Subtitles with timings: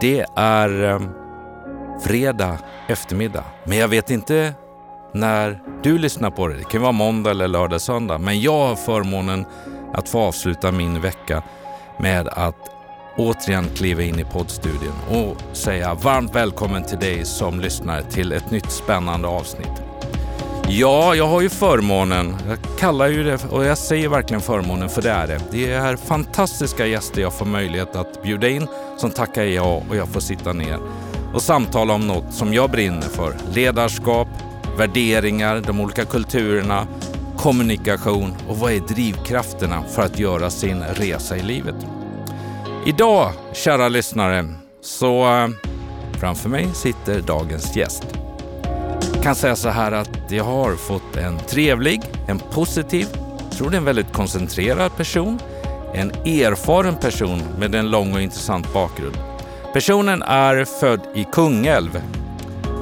[0.00, 1.00] Det är eh,
[2.04, 2.58] fredag
[2.88, 4.54] eftermiddag, men jag vet inte
[5.14, 6.54] när du lyssnar på det.
[6.54, 8.18] Det kan vara måndag eller lördag, söndag.
[8.18, 9.44] Men jag har förmånen
[9.94, 11.42] att få avsluta min vecka
[11.98, 12.70] med att
[13.16, 18.50] återigen kliva in i poddstudion och säga varmt välkommen till dig som lyssnar till ett
[18.50, 19.85] nytt spännande avsnitt.
[20.68, 25.02] Ja, jag har ju förmånen, jag kallar ju det, och jag säger verkligen förmånen för
[25.02, 25.40] det är det.
[25.50, 28.66] Det är fantastiska gäster jag får möjlighet att bjuda in
[28.96, 30.78] som tackar ja och jag får sitta ner
[31.34, 33.36] och samtala om något som jag brinner för.
[33.54, 34.28] Ledarskap,
[34.78, 36.86] värderingar, de olika kulturerna,
[37.36, 41.76] kommunikation och vad är drivkrafterna för att göra sin resa i livet.
[42.86, 45.48] Idag, kära lyssnare, så eh,
[46.20, 48.25] framför mig sitter dagens gäst.
[49.26, 53.06] Jag kan säga så här att jag har fått en trevlig, en positiv,
[53.38, 55.38] jag tror det är en väldigt koncentrerad person,
[55.94, 59.16] en erfaren person med en lång och intressant bakgrund.
[59.72, 62.02] Personen är född i Kungälv,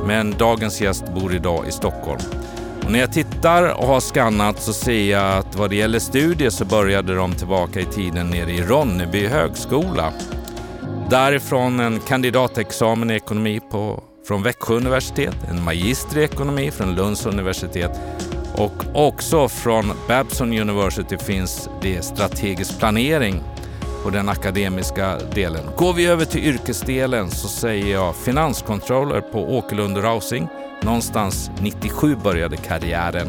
[0.06, 2.20] men dagens gäst bor idag i Stockholm.
[2.84, 6.51] Och när jag tittar och har skannat så ser jag att vad det gäller studier
[6.51, 10.12] så började de tillbaka i tiden nere i Ronneby högskola.
[11.11, 17.27] Därifrån en kandidatexamen i ekonomi på, från Växjö universitet, en magister i ekonomi från Lunds
[17.27, 17.91] universitet
[18.55, 23.42] och också från Babson University finns det strategisk planering
[24.02, 25.64] på den akademiska delen.
[25.77, 30.48] Går vi över till yrkesdelen så säger jag finanscontroller på Åkerlund Rausing.
[30.83, 33.28] Någonstans 97 började karriären.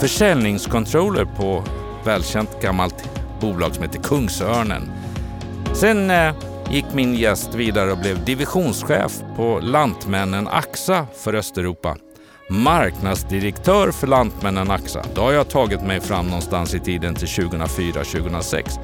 [0.00, 1.64] Försäljningscontroller på
[2.04, 3.08] välkänt gammalt
[3.40, 4.90] bolag som heter Kungsörnen.
[5.74, 6.34] Sen eh,
[6.70, 11.96] gick min gäst vidare och blev divisionschef på Lantmännen AXA för Östeuropa.
[12.50, 15.04] Marknadsdirektör för Lantmännen AXA.
[15.14, 18.78] Då har jag tagit mig fram någonstans i tiden till 2004-2006.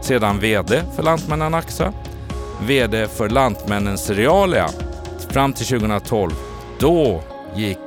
[0.00, 1.92] Sedan VD för Lantmännen AXA,
[2.66, 4.68] VD för Lantmännens Realia
[5.30, 6.30] fram till 2012.
[6.80, 7.22] Då
[7.56, 7.78] gick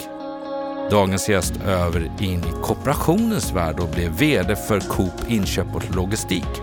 [0.92, 6.62] dagens gäst över in i kooperationens värld och blev VD för Coop Inköp och Logistik.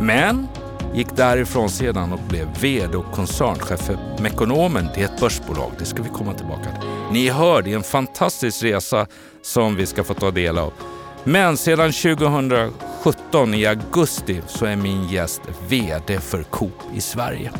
[0.00, 0.48] Men
[0.94, 4.88] gick därifrån sedan och blev VD och koncernchef för Mekonomen.
[4.94, 6.88] Det är ett börsbolag, det ska vi komma tillbaka till.
[7.12, 9.06] Ni hör, det är en fantastisk resa
[9.42, 10.72] som vi ska få ta del av.
[11.24, 17.52] Men sedan 2017 i augusti så är min gäst VD för Coop i Sverige.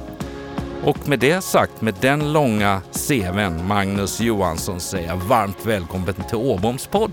[0.84, 6.36] Och med det sagt, med den långa CVn, Magnus Johansson, säger jag varmt välkommen till
[6.36, 7.12] Åboms podd.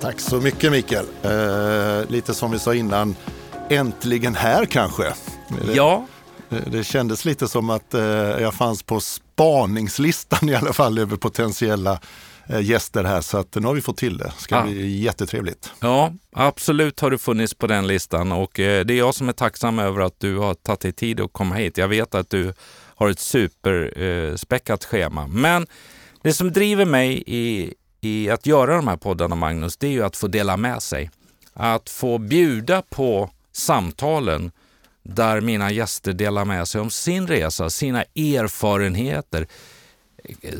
[0.00, 1.06] Tack så mycket Mikael.
[1.22, 3.16] Eh, lite som vi sa innan,
[3.70, 5.04] äntligen här kanske.
[5.74, 6.06] Ja.
[6.48, 11.16] Det, det kändes lite som att eh, jag fanns på spaningslistan i alla fall över
[11.16, 12.00] potentiella
[12.46, 14.24] Eh, gäster här så att nu har vi fått till det.
[14.24, 14.62] Det ska ja.
[14.62, 15.72] bli jättetrevligt.
[15.80, 19.32] Ja, absolut har du funnits på den listan och eh, det är jag som är
[19.32, 21.78] tacksam över att du har tagit dig tid att komma hit.
[21.78, 22.54] Jag vet att du
[22.96, 25.26] har ett superspäckat schema.
[25.26, 25.66] Men
[26.22, 30.04] det som driver mig i, i att göra de här poddarna, Magnus, det är ju
[30.04, 31.10] att få dela med sig.
[31.52, 34.50] Att få bjuda på samtalen
[35.04, 39.46] där mina gäster delar med sig om sin resa, sina erfarenheter,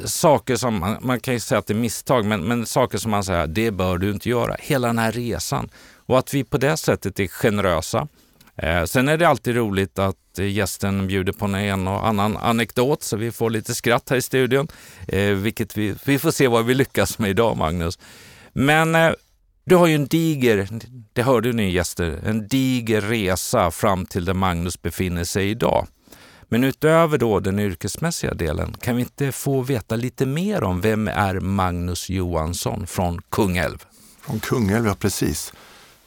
[0.05, 3.11] saker som, man, man kan ju säga att det är misstag, men, men saker som
[3.11, 4.57] man säger, det bör du inte göra.
[4.59, 5.71] Hela den här resan.
[6.07, 8.09] Och att vi på det sättet är generösa.
[8.57, 13.17] Eh, sen är det alltid roligt att gästen bjuder på en och annan anekdot så
[13.17, 14.69] vi får lite skratt här i studion.
[15.09, 17.99] Eh, vilket vi, vi får se vad vi lyckas med idag, Magnus.
[18.53, 19.13] Men eh,
[19.65, 20.69] du har ju en diger,
[21.13, 25.87] det hörde ni gäster, en diger resa fram till där Magnus befinner sig idag.
[26.49, 31.09] Men utöver då den yrkesmässiga delen, kan vi inte få veta lite mer om vem
[31.09, 33.85] är Magnus Johansson från Kungälv?
[34.21, 35.53] Från Kungälv, ja precis.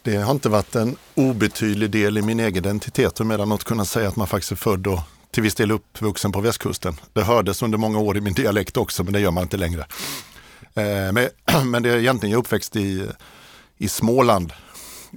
[0.02, 4.08] Det har inte varit en obetydlig del i min egen identitet medan att kunna säga
[4.08, 5.00] att man faktiskt är född och
[5.32, 6.96] till viss del uppvuxen på västkusten.
[7.14, 9.86] Det hördes under många år i min dialekt också, men det gör man inte längre.
[10.74, 13.08] Eh, men, det är egentligen jag är uppväxt i,
[13.78, 14.54] i Småland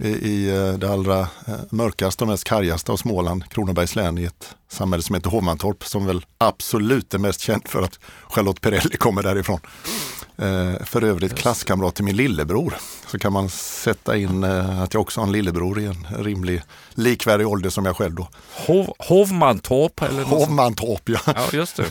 [0.04, 4.54] i eh, det allra eh, mörkaste och mest kargaste av Småland, Kronobergs län, i ett
[4.68, 7.98] samhälle som heter Hovmantorp som väl absolut är mest känt för att
[8.28, 9.60] Charlotte Perrelli kommer därifrån.
[10.36, 12.74] Eh, för övrigt klasskamrat till min lillebror.
[13.06, 16.62] Så kan man sätta in att jag också har en lillebror i en rimlig
[16.94, 18.28] likvärdig ålder som jag själv då.
[18.52, 20.02] Hov, Hovmantorp?
[20.02, 21.18] Eller Hovmantorp, ja.
[21.26, 21.84] ja just det.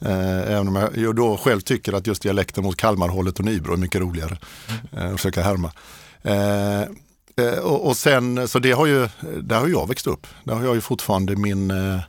[0.00, 4.00] Även om jag då själv tycker att just dialekten mot Kalmarhållet och Nybro är mycket
[4.00, 4.38] roligare.
[4.92, 5.14] Mm.
[5.14, 5.72] Att försöka härma.
[7.40, 9.08] Eh, och, och, sen, så det har ju,
[9.42, 10.26] där har jag växt upp.
[10.44, 12.00] Där har jag ju fortfarande min, eh,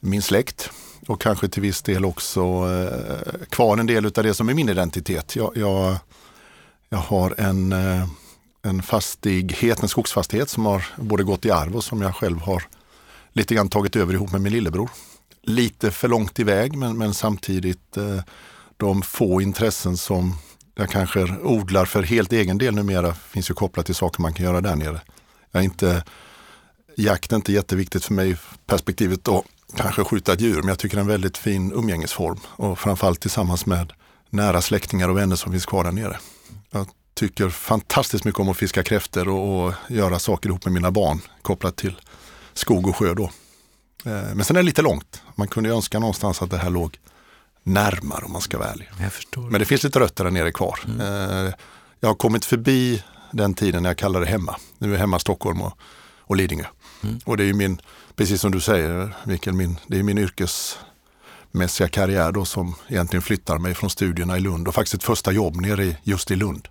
[0.00, 0.70] min släkt
[1.06, 4.68] och kanske till viss del också eh, kvar en del av det som är min
[4.68, 5.36] identitet.
[5.36, 5.96] Jag, jag,
[6.88, 7.74] jag har en,
[8.62, 12.62] en fastighet, en skogsfastighet som har både gått i arv och som jag själv har
[13.32, 14.90] lite grann tagit över ihop med min lillebror
[15.42, 18.20] lite för långt iväg men, men samtidigt eh,
[18.76, 20.34] de få intressen som
[20.74, 24.46] jag kanske odlar för helt egen del numera finns ju kopplat till saker man kan
[24.46, 25.00] göra där nere.
[25.50, 26.04] Jag är inte,
[26.96, 28.36] jakt är inte jätteviktigt för mig
[28.66, 29.44] perspektivet att
[29.76, 33.20] kanske skjuta ett djur men jag tycker det är en väldigt fin umgängesform och framförallt
[33.20, 33.92] tillsammans med
[34.30, 36.18] nära släktingar och vänner som finns kvar där nere.
[36.70, 40.90] Jag tycker fantastiskt mycket om att fiska kräftor och, och göra saker ihop med mina
[40.90, 42.00] barn kopplat till
[42.54, 43.30] skog och sjö då.
[44.04, 45.22] Eh, men sen är det lite långt.
[45.34, 46.98] Man kunde önska någonstans att det här låg
[47.62, 48.88] närmare om man ska vara ärlig.
[49.50, 50.80] Men det finns lite rötter där nere kvar.
[50.86, 51.00] Mm.
[51.00, 51.52] Eh,
[52.00, 53.02] jag har kommit förbi
[53.32, 54.56] den tiden när jag kallade det hemma.
[54.78, 55.78] Nu är hemma Stockholm och,
[56.18, 56.64] och Lidingö.
[57.02, 57.18] Mm.
[57.24, 57.80] Och det är ju min,
[58.16, 63.58] precis som du säger, Mikael, min, det är min yrkesmässiga karriär då som egentligen flyttar
[63.58, 66.68] mig från studierna i Lund och faktiskt ett första jobb nere i, just i Lund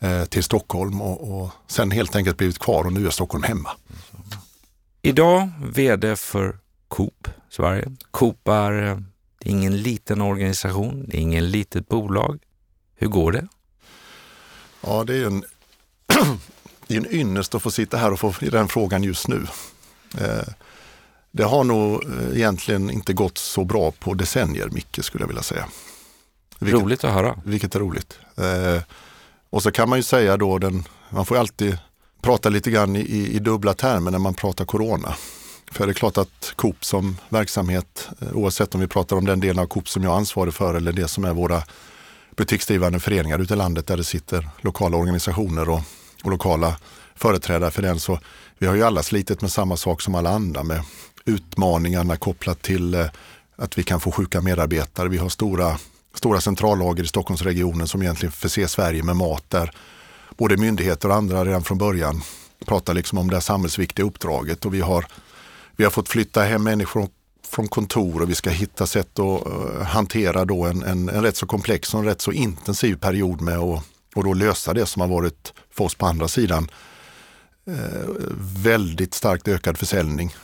[0.00, 3.70] eh, till Stockholm och, och sen helt enkelt blivit kvar och nu är Stockholm hemma.
[5.06, 6.58] Idag VD för
[6.88, 7.92] Coop Sverige.
[8.10, 8.98] Coop är eh,
[9.40, 12.38] ingen liten organisation, det är ingen litet bolag.
[12.96, 13.46] Hur går det?
[14.80, 15.44] Ja, det är en,
[16.86, 19.46] det är en ynnest att få sitta här och få den frågan just nu.
[20.18, 20.48] Eh,
[21.30, 25.42] det har nog eh, egentligen inte gått så bra på decennier, Micke, skulle jag vilja
[25.42, 25.68] säga.
[26.58, 27.40] Vilket, roligt att höra.
[27.44, 28.18] Vilket är roligt.
[29.50, 31.78] Och så kan man ju säga då, den, man får alltid
[32.24, 35.14] prata lite grann i, i, dubbla termer när man pratar corona.
[35.72, 39.40] För det är klart att Coop som verksamhet, eh, oavsett om vi pratar om den
[39.40, 41.62] delen av Coop som jag är ansvarig för eller det som är våra
[42.36, 45.80] butiksdrivande föreningar ute i landet där det sitter lokala organisationer och,
[46.22, 46.76] och lokala
[47.14, 48.00] företrädare för den.
[48.00, 48.18] Så
[48.58, 50.82] vi har ju alla slitit med samma sak som alla andra med
[51.24, 53.06] utmaningarna kopplat till eh,
[53.56, 55.08] att vi kan få sjuka medarbetare.
[55.08, 55.78] Vi har stora,
[56.14, 59.70] stora centrallager i Stockholmsregionen som egentligen förser Sverige med mat där
[60.36, 62.22] både myndigheter och andra redan från början
[62.66, 65.06] pratar liksom om det här samhällsviktiga uppdraget och vi har,
[65.76, 67.08] vi har fått flytta hem människor
[67.46, 71.36] från kontor och vi ska hitta sätt att uh, hantera då en, en, en rätt
[71.36, 73.84] så komplex och en rätt så intensiv period med att
[74.14, 76.70] och då lösa det som har varit för oss på andra sidan
[77.66, 78.08] eh,
[78.62, 80.34] väldigt starkt ökad försäljning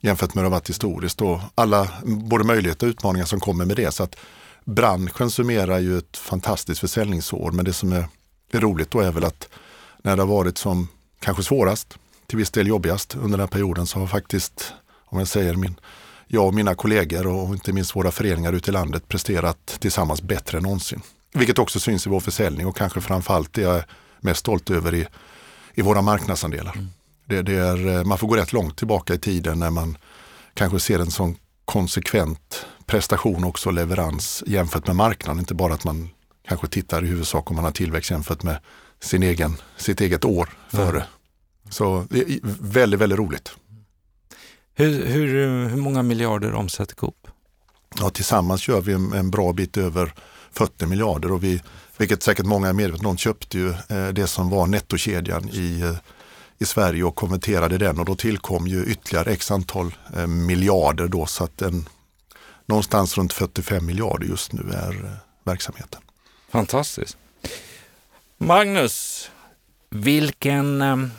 [0.00, 1.22] jämfört med hur det varit historiskt.
[1.22, 3.94] Och alla både möjligheter och utmaningar som kommer med det.
[3.94, 4.16] Så att
[4.64, 8.08] branschen summerar ju ett fantastiskt försäljningsår men det som är
[8.50, 9.48] det roligt då är väl att
[10.02, 10.88] när det har varit som
[11.20, 14.72] kanske svårast, till viss del jobbigast under den här perioden så har faktiskt,
[15.04, 15.74] om jag säger min,
[16.26, 20.58] jag och mina kollegor och inte minst våra föreningar ute i landet presterat tillsammans bättre
[20.58, 21.02] än någonsin.
[21.34, 23.86] Vilket också syns i vår försäljning och kanske framförallt det jag är
[24.20, 25.06] mest stolt över i,
[25.74, 26.72] i våra marknadsandelar.
[26.72, 26.88] Mm.
[27.24, 29.98] Det, det, är, man får gå rätt långt tillbaka i tiden när man
[30.54, 35.38] kanske ser en sån konsekvent prestation också leverans jämfört med marknaden.
[35.38, 36.08] Inte bara att man
[36.48, 38.58] kanske tittar i huvudsak om man har tillväxt jämfört med
[39.00, 40.96] sin egen, sitt eget år före.
[40.96, 41.02] Mm.
[41.70, 43.50] Så det är väldigt, väldigt roligt.
[44.74, 45.28] Hur, hur,
[45.68, 47.26] hur många miljarder omsätter Coop?
[48.00, 50.14] Ja, tillsammans gör vi en, en bra bit över
[50.52, 51.62] 40 miljarder och vi,
[51.96, 55.96] vilket säkert många är medvetna om, köpte ju eh, det som var nettokedjan i, eh,
[56.58, 61.26] i Sverige och konverterade den och då tillkom ju ytterligare x antal eh, miljarder då
[61.26, 61.88] så att en,
[62.66, 65.10] någonstans runt 45 miljarder just nu är eh,
[65.44, 66.00] verksamheten.
[66.56, 67.16] Fantastiskt.
[68.38, 69.30] Magnus,
[69.90, 71.10] vilken ehm,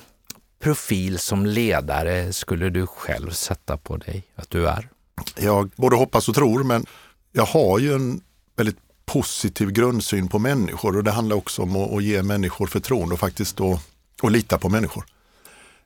[0.60, 4.90] profil som ledare skulle du själv sätta på dig att du är?
[5.36, 6.86] Jag både hoppas och tror, men
[7.32, 8.22] jag har ju en
[8.56, 13.20] väldigt positiv grundsyn på människor och det handlar också om att, ge människor förtroende och
[13.20, 13.80] faktiskt då,
[14.22, 15.06] och lita på människor.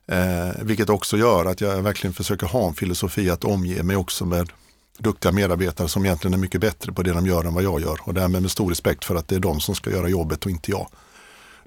[0.06, 4.24] Eh, vilket också gör att jag verkligen försöker ha en filosofi att omge mig också
[4.24, 4.52] med
[4.98, 7.98] duktiga medarbetare som egentligen är mycket bättre på det de gör än vad jag gör
[8.02, 10.50] och därmed med stor respekt för att det är de som ska göra jobbet och
[10.50, 10.88] inte jag.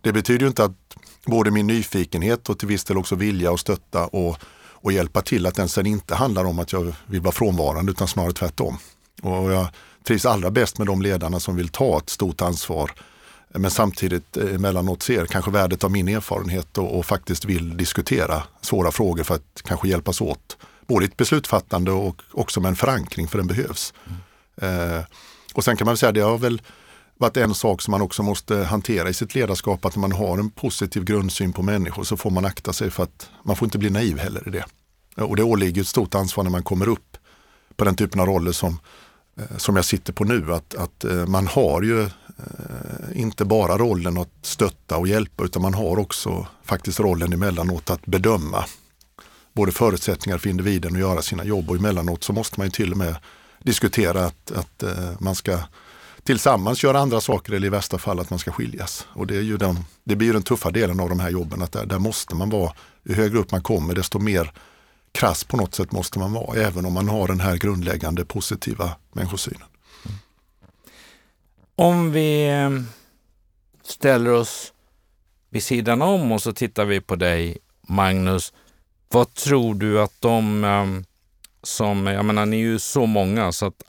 [0.01, 3.59] Det betyder ju inte att både min nyfikenhet och till viss del också vilja att
[3.59, 7.31] stötta och, och hjälpa till att den sen inte handlar om att jag vill vara
[7.31, 8.77] frånvarande utan snarare tvärtom.
[9.21, 9.67] Och jag
[10.07, 12.91] trivs allra bäst med de ledarna som vill ta ett stort ansvar
[13.59, 18.43] men samtidigt eh, emellanåt ser kanske värdet av min erfarenhet och, och faktiskt vill diskutera
[18.61, 22.75] svåra frågor för att kanske hjälpas åt både i ett beslutsfattande och också med en
[22.75, 23.93] förankring för den behövs.
[24.05, 24.97] Mm.
[24.97, 25.05] Eh,
[25.53, 26.61] och sen kan man säga, det har väl
[27.17, 30.37] varit en sak som man också måste hantera i sitt ledarskap, att när man har
[30.37, 33.77] en positiv grundsyn på människor så får man akta sig för att man får inte
[33.77, 34.65] bli naiv heller i det.
[35.23, 37.17] Och det åligger ett stort ansvar när man kommer upp
[37.75, 38.79] på den typen av roller som,
[39.37, 40.53] eh, som jag sitter på nu.
[40.53, 42.09] Att, att eh, man har ju eh,
[43.13, 48.05] inte bara rollen att stötta och hjälpa utan man har också faktiskt rollen emellanåt att
[48.05, 48.65] bedöma
[49.55, 52.91] både förutsättningar för individen att göra sina jobb och emellanåt så måste man ju till
[52.91, 53.15] och med
[53.63, 55.59] diskutera att, att eh, man ska
[56.23, 59.07] tillsammans göra andra saker eller i värsta fall att man ska skiljas.
[59.13, 61.61] Och det, är ju den, det blir ju den tuffa delen av de här jobben
[61.61, 64.51] att där, där måste man vara, ju högre upp man kommer desto mer
[65.11, 68.91] krass på något sätt måste man vara, även om man har den här grundläggande positiva
[69.13, 69.67] människosynen.
[71.75, 72.69] Om vi eh,
[73.83, 74.73] ställer oss
[75.49, 77.57] vid sidan om och så tittar vi på dig,
[77.87, 78.53] Magnus.
[79.15, 81.05] Vad tror du att de ehm,
[81.63, 83.83] som, jag menar ni är ju så många så att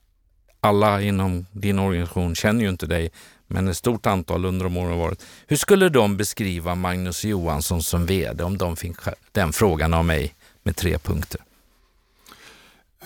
[0.60, 3.10] alla inom din organisation känner ju inte dig,
[3.46, 5.22] men ett stort antal under de åren har varit.
[5.46, 8.96] Hur skulle de beskriva Magnus Johansson som VD om de fick
[9.32, 11.40] den frågan av mig med tre punkter?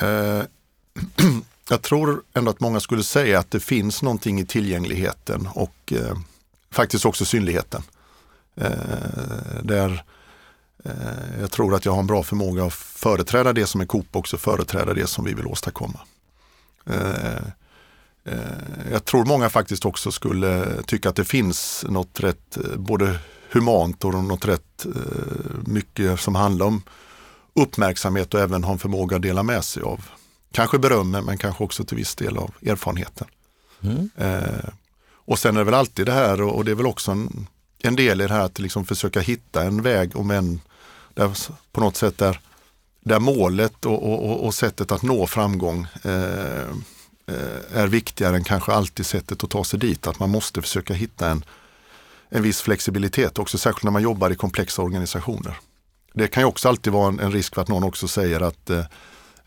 [0.01, 0.43] Eh,
[1.69, 6.17] jag tror ändå att många skulle säga att det finns någonting i tillgängligheten och eh,
[6.71, 7.83] faktiskt också synligheten.
[8.55, 10.05] Eh, där
[11.41, 14.17] jag tror att jag har en bra förmåga att företräda det som är Coop och
[14.17, 16.01] också företräda det som vi vill åstadkomma.
[16.87, 17.37] Eh,
[18.25, 23.19] eh, jag tror många faktiskt också skulle tycka att det finns något rätt eh, både
[23.51, 24.87] humant och något rätt
[25.67, 26.83] mycket som handlar om
[27.55, 30.01] uppmärksamhet och även ha en förmåga att dela med sig av
[30.53, 33.27] kanske beröm men kanske också till viss del av erfarenheten.
[33.81, 34.11] Mm.
[34.17, 34.69] Eh,
[35.15, 37.47] och sen är det väl alltid det här och, och det är väl också en,
[37.79, 40.61] en del i det här att liksom försöka hitta en väg om en
[41.15, 41.37] där,
[41.73, 42.41] på något sätt där,
[43.01, 46.69] där målet och, och, och sättet att nå framgång eh,
[47.27, 50.07] eh, är viktigare än kanske alltid sättet att ta sig dit.
[50.07, 51.45] Att man måste försöka hitta en,
[52.29, 55.57] en viss flexibilitet också, särskilt när man jobbar i komplexa organisationer.
[56.15, 58.71] Det kan ju också alltid vara en, en risk för att någon också säger att
[58.71, 58.85] eh,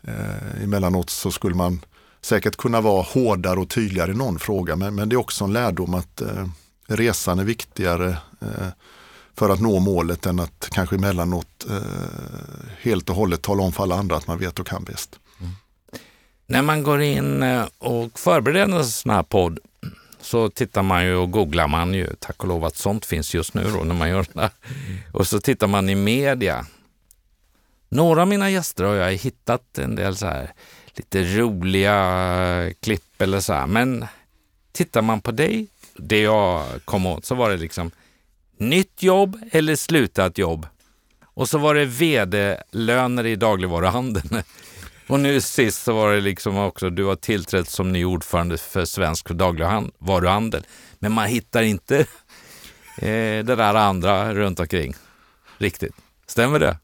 [0.02, 1.84] eh emellanåt så skulle man
[2.24, 4.76] säkert kunna vara hårdare och tydligare i någon fråga.
[4.76, 6.46] Men, men det är också en lärdom att eh,
[6.86, 8.08] resan är viktigare
[8.40, 8.68] eh,
[9.36, 11.76] för att nå målet än att kanske emellanåt eh,
[12.80, 15.18] helt och hållet tala om för alla andra att man vet och kan bäst.
[15.40, 15.52] Mm.
[16.46, 19.58] När man går in eh, och förbereder en sån här podd
[20.20, 23.54] så tittar man ju och googlar man ju, tack och lov att sånt finns just
[23.54, 24.50] nu då när man gör det.
[25.12, 26.66] Och så tittar man i media.
[27.88, 30.52] Några av mina gäster har jag hittat en del så här
[30.94, 31.96] lite roliga
[32.62, 33.66] eh, klipp eller så här.
[33.66, 34.06] Men
[34.72, 37.90] tittar man på dig, det jag kom åt, så var det liksom
[38.56, 40.66] nytt jobb eller slutat jobb.
[41.34, 44.42] Och så var det vd-löner i dagligvaruhandeln.
[45.06, 48.84] Och nu sist så var det liksom också, du har tillträtt som ny ordförande för
[48.84, 50.66] Svensk dagligvaruhandel.
[50.98, 51.98] Men man hittar inte
[52.98, 54.94] eh, det där andra runt omkring
[55.58, 55.94] riktigt.
[56.26, 56.78] Stämmer det?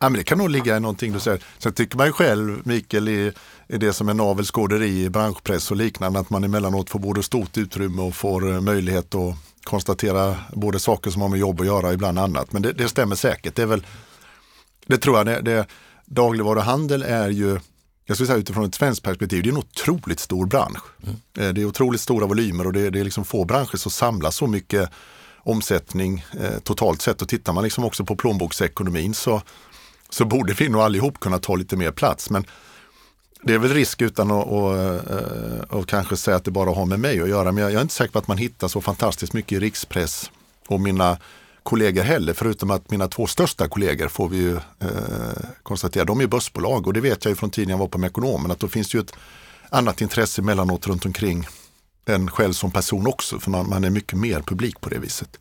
[0.00, 1.42] Ja, men det kan nog ligga i någonting du säger.
[1.58, 3.32] Sen tycker man ju själv, Mikael, i,
[3.68, 7.56] i det som är navelskåderi i branschpress och liknande, att man emellanåt får både stort
[7.56, 9.36] utrymme och får eh, möjlighet att
[9.68, 12.52] konstatera både saker som har med jobb att göra, ibland annat.
[12.52, 13.54] Men det, det stämmer säkert.
[13.54, 13.86] Det är väl,
[14.86, 15.66] det tror jag, det, det,
[16.04, 17.58] dagligvaruhandel är ju,
[18.06, 20.84] jag skulle säga utifrån ett svenskt perspektiv, det är en otroligt stor bransch.
[21.02, 21.16] Mm.
[21.38, 24.30] Eh, det är otroligt stora volymer och det, det är liksom få branscher som samlar
[24.30, 24.90] så mycket
[25.38, 27.22] omsättning eh, totalt sett.
[27.22, 29.42] Och tittar man liksom också på plånboksekonomin så,
[30.10, 32.30] så borde vi nog allihop kunna ta lite mer plats.
[32.30, 32.44] Men
[33.42, 36.86] det är väl risk utan att och, och, och kanske säga att det bara har
[36.86, 37.52] med mig att göra.
[37.52, 40.30] Men jag, jag är inte säker på att man hittar så fantastiskt mycket i rikspress
[40.68, 41.18] och mina
[41.62, 44.90] kollegor heller, förutom att mina två största kollegor får vi ju eh,
[45.62, 48.50] konstatera, de är börsbolag och det vet jag ju från tiden jag var på Mekonomen
[48.50, 49.14] att då finns det ju ett
[49.70, 51.46] annat intresse emellanåt runt omkring
[52.06, 55.38] en själv som person också, för man, man är mycket mer publik på det viset.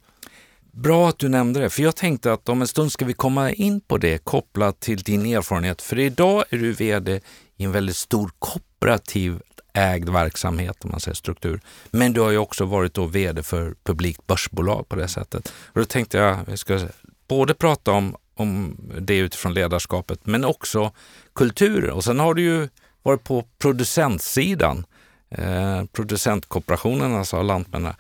[0.71, 3.51] Bra att du nämnde det, för jag tänkte att om en stund ska vi komma
[3.51, 5.81] in på det kopplat till din erfarenhet.
[5.81, 7.21] För idag är du vd
[7.57, 9.39] i en väldigt stor kooperativ
[9.73, 11.61] ägd verksamhet, om man säger struktur.
[11.91, 15.53] Men du har ju också varit då vd för publikt börsbolag på det sättet.
[15.65, 16.79] Och då tänkte jag vi ska
[17.27, 20.91] både prata om, om det utifrån ledarskapet, men också
[21.35, 21.89] kultur.
[21.89, 22.69] Och sen har du ju
[23.03, 24.85] varit på producentsidan,
[25.29, 27.93] eh, producentkooperationen, alltså Lantmännen.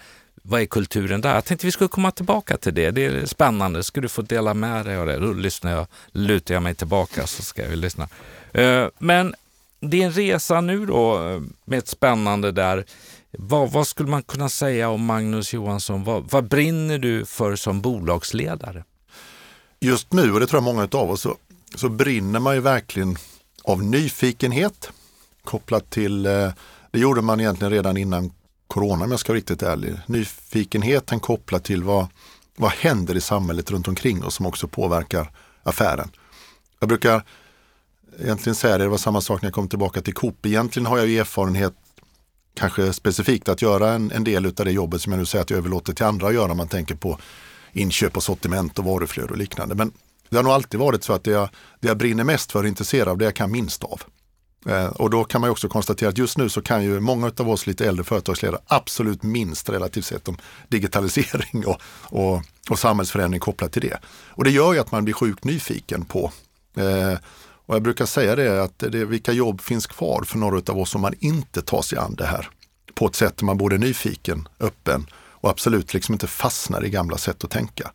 [0.49, 1.33] Vad är kulturen där?
[1.35, 2.91] Jag tänkte vi skulle komma tillbaka till det.
[2.91, 3.83] Det är spännande.
[3.83, 5.17] Ska du få dela med dig av det?
[5.19, 8.07] Då lyssnar jag, lutar jag mig tillbaka så ska vi lyssna.
[8.53, 9.35] Eh, men
[9.79, 12.85] din resa nu då eh, med ett spännande där.
[13.31, 16.03] Vad, vad, skulle man kunna säga om Magnus Johansson?
[16.03, 18.83] Vad, vad, brinner du för som bolagsledare?
[19.79, 21.35] Just nu, och det tror jag många av oss, så,
[21.75, 23.17] så brinner man ju verkligen
[23.63, 24.91] av nyfikenhet
[25.43, 26.49] kopplat till, eh,
[26.91, 28.31] det gjorde man egentligen redan innan
[28.67, 29.95] corona om jag ska vara riktigt ärlig.
[30.05, 32.07] Nyfikenheten kopplat till vad,
[32.55, 35.31] vad händer i samhället runt omkring oss som också påverkar
[35.63, 36.09] affären.
[36.79, 37.23] Jag brukar
[38.19, 40.45] egentligen säga det, det var samma sak när jag kom tillbaka till Coop.
[40.45, 41.73] Egentligen har jag ju erfarenhet
[42.53, 45.49] kanske specifikt att göra en, en del av det jobbet som jag nu säger att
[45.49, 47.19] jag överlåter till andra att göra om man tänker på
[47.71, 49.75] inköp och sortiment och varuflöde och liknande.
[49.75, 49.91] Men
[50.29, 52.67] det har nog alltid varit så att det jag, det jag brinner mest för och
[52.67, 54.01] intresserad av, det jag kan minst av.
[54.65, 57.49] Eh, och då kan man också konstatera att just nu så kan ju många av
[57.49, 63.71] oss lite äldre företagsledare absolut minst relativt sett om digitalisering och, och, och samhällsförändring kopplat
[63.71, 63.99] till det.
[64.07, 66.31] Och det gör ju att man blir sjukt nyfiken på
[66.75, 67.17] eh,
[67.67, 70.95] och jag brukar säga det att det, vilka jobb finns kvar för några av oss
[70.95, 72.49] om man inte tar sig an det här
[72.93, 76.89] på ett sätt där man både är nyfiken, öppen och absolut liksom inte fastnar i
[76.89, 77.91] gamla sätt att tänka.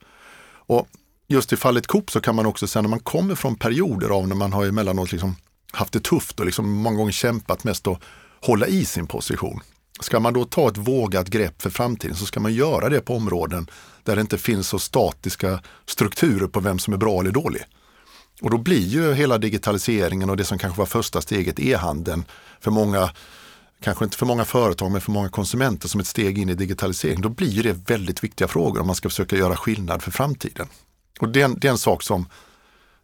[0.66, 0.88] Och
[1.28, 4.28] just i fallet Coop så kan man också säga när man kommer från perioder av
[4.28, 5.36] när man har emellanåt liksom
[5.72, 8.00] haft det tufft och liksom många gånger kämpat mest att
[8.40, 9.60] hålla i sin position.
[10.00, 13.16] Ska man då ta ett vågat grepp för framtiden så ska man göra det på
[13.16, 13.66] områden
[14.02, 17.62] där det inte finns så statiska strukturer på vem som är bra eller dålig.
[18.42, 22.24] Och då blir ju hela digitaliseringen och det som kanske var första steget, e-handeln,
[22.60, 23.10] för många,
[23.82, 27.20] kanske inte för många företag men för många konsumenter som ett steg in i digitalisering,
[27.20, 30.66] då blir det väldigt viktiga frågor om man ska försöka göra skillnad för framtiden.
[31.20, 32.26] Och det är en, det är en sak som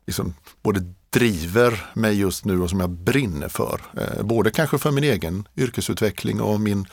[0.07, 3.81] liksom både driver mig just nu och som jag brinner för.
[3.97, 6.87] Eh, både kanske för min egen yrkesutveckling och min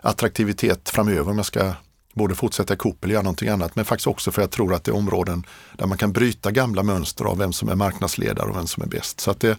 [0.00, 1.72] attraktivitet framöver om jag ska
[2.14, 3.76] både fortsätta i Coop eller göra någonting annat.
[3.76, 5.46] Men faktiskt också för att jag tror att det är områden
[5.78, 8.86] där man kan bryta gamla mönster av vem som är marknadsledare och vem som är
[8.86, 9.20] bäst.
[9.20, 9.56] Så att det,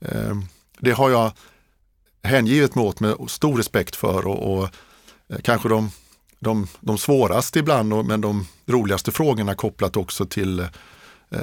[0.00, 0.34] eh,
[0.78, 1.32] det har jag
[2.22, 4.68] hängivit mig åt med stor respekt för och, och
[5.28, 5.90] eh, kanske de,
[6.38, 10.68] de, de svåraste ibland och, men de roligaste frågorna kopplat också till eh,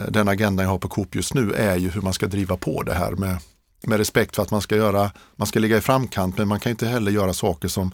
[0.09, 2.83] den agenda jag har på Coop just nu är ju hur man ska driva på
[2.83, 3.37] det här med,
[3.83, 6.69] med respekt för att man ska göra, man ska ligga i framkant men man kan
[6.69, 7.91] inte heller göra saker som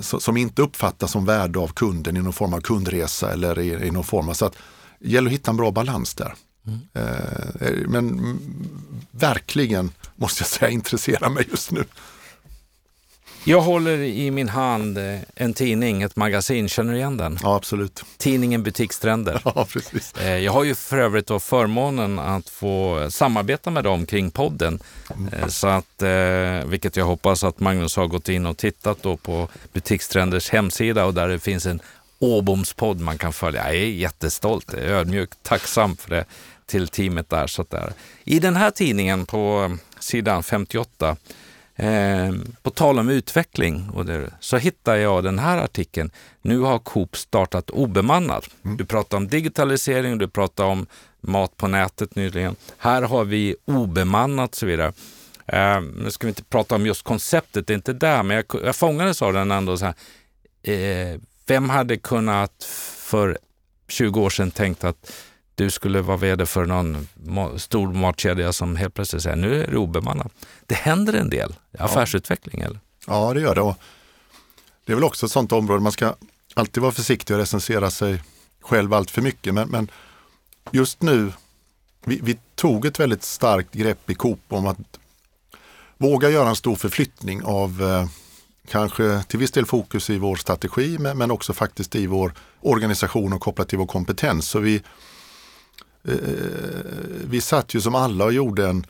[0.00, 3.90] som inte uppfattas som värde av kunden i någon form av kundresa eller i, i
[3.90, 4.56] någon form av, så att
[4.98, 6.34] det gäller att hitta en bra balans där.
[6.66, 6.80] Mm.
[6.94, 8.38] Eh, eh, men
[9.10, 11.84] verkligen, måste jag säga, intresserar mig just nu.
[13.44, 14.98] Jag håller i min hand
[15.34, 16.68] en tidning, ett magasin.
[16.68, 17.38] Känner du igen den?
[17.42, 18.04] Ja, absolut.
[18.18, 19.40] Tidningen Butikstrender.
[19.54, 20.14] Ja, precis.
[20.42, 24.82] Jag har ju för övrigt då förmånen att få samarbeta med dem kring podden.
[25.16, 25.50] Mm.
[25.50, 26.02] Så att,
[26.66, 31.14] vilket jag hoppas att Magnus har gått in och tittat då på Butikstrenders hemsida och
[31.14, 31.80] där det finns en
[32.18, 33.66] Åbomspodd man kan följa.
[33.66, 36.24] Jag är jättestolt, ödmjuk, tacksam för det
[36.66, 37.46] till teamet där.
[37.46, 37.92] Så där.
[38.24, 41.16] I den här tidningen på sidan 58
[41.76, 46.10] Eh, på tal om utveckling och det, så hittar jag den här artikeln.
[46.42, 48.44] Nu har Coop startat obemannad.
[48.64, 48.76] Mm.
[48.76, 50.86] Du pratar om digitalisering, du pratar om
[51.20, 52.56] mat på nätet nyligen.
[52.78, 54.92] Här har vi obemannat och så vidare.
[55.46, 58.44] Eh, nu ska vi inte prata om just konceptet, det är inte där, men jag,
[58.64, 59.76] jag fångades av den ändå.
[59.76, 59.94] Så här,
[60.62, 62.64] eh, vem hade kunnat
[62.96, 63.38] för
[63.88, 65.12] 20 år sedan tänkt att
[65.64, 67.08] du skulle vara vd för någon
[67.58, 70.32] stor matkedja som helt plötsligt säger nu är det obemannat.
[70.66, 72.60] Det händer en del affärsutveckling.
[72.60, 72.80] Eller?
[73.06, 73.60] Ja, det gör det.
[73.60, 73.76] Och
[74.84, 76.14] det är väl också ett sånt område man ska
[76.54, 78.22] alltid vara försiktig och recensera sig
[78.60, 79.54] själv allt för mycket.
[79.54, 79.90] Men, men
[80.70, 81.32] just nu,
[82.04, 84.78] vi, vi, tog ett väldigt starkt grepp i Coop om att
[85.96, 88.06] våga göra en stor förflyttning av eh,
[88.68, 93.32] kanske till viss del fokus i vår strategi men, men också faktiskt i vår organisation
[93.32, 94.48] och kopplat till vår kompetens.
[94.48, 94.82] Så vi
[96.04, 96.14] Eh,
[97.24, 98.86] vi satt ju som alla och gjorde en,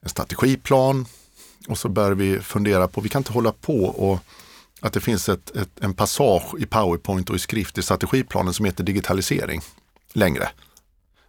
[0.00, 1.06] en strategiplan
[1.68, 4.18] och så började vi fundera på, vi kan inte hålla på och
[4.80, 8.64] att det finns ett, ett, en passage i Powerpoint och i skrift i strategiplanen som
[8.64, 9.60] heter digitalisering
[10.12, 10.48] längre.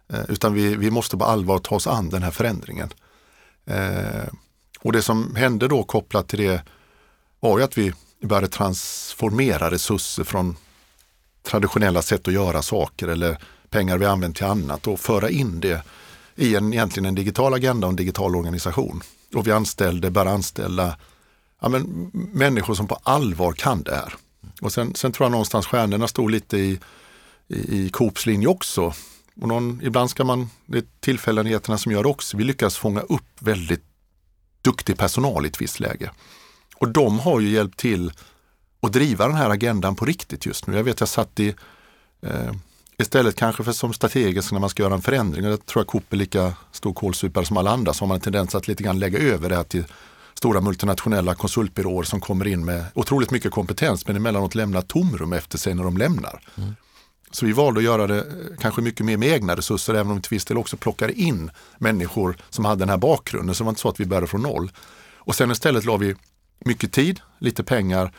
[0.08, 2.90] Eh, utan vi, vi måste på allvar ta oss an den här förändringen.
[3.64, 4.32] Eh,
[4.80, 6.62] och det som hände då kopplat till det
[7.40, 10.56] var ju att vi började transformera resurser från
[11.42, 13.38] traditionella sätt att göra saker eller
[13.72, 15.82] pengar vi använt till annat och föra in det
[16.34, 19.02] i en, egentligen en digital agenda och en digital organisation.
[19.34, 20.96] Och vi anställde, bör anställa
[21.60, 24.14] ja, men, människor som på allvar kan det här.
[24.60, 26.80] Och sen, sen tror jag någonstans stjärnorna stod lite i,
[27.48, 28.94] i, i Coops linje också.
[29.40, 33.00] Och någon, ibland ska man, det är tillfälligheterna som gör det också, vi lyckas fånga
[33.00, 33.84] upp väldigt
[34.62, 36.10] duktig personal i ett visst läge.
[36.76, 38.12] Och de har ju hjälpt till
[38.80, 40.76] att driva den här agendan på riktigt just nu.
[40.76, 41.54] Jag vet jag satt i
[42.22, 42.52] eh,
[43.02, 45.86] Istället kanske för som strategiskt när man ska göra en förändring, och det tror jag
[45.86, 48.82] Coop är lika stor kålsupare som alla andra, så har man en tendens att lite
[48.82, 49.84] grann lägga över det här till
[50.34, 55.58] stora multinationella konsultbyråer som kommer in med otroligt mycket kompetens men emellanåt lämnar tomrum efter
[55.58, 56.40] sig när de lämnar.
[56.56, 56.74] Mm.
[57.30, 58.24] Så vi valde att göra det eh,
[58.60, 61.50] kanske mycket mer med egna resurser även om vi till viss del också plockade in
[61.78, 63.54] människor som hade den här bakgrunden.
[63.54, 64.70] Så det var inte så att vi började från noll.
[65.16, 66.14] Och sen istället la vi
[66.64, 68.12] mycket tid, lite pengar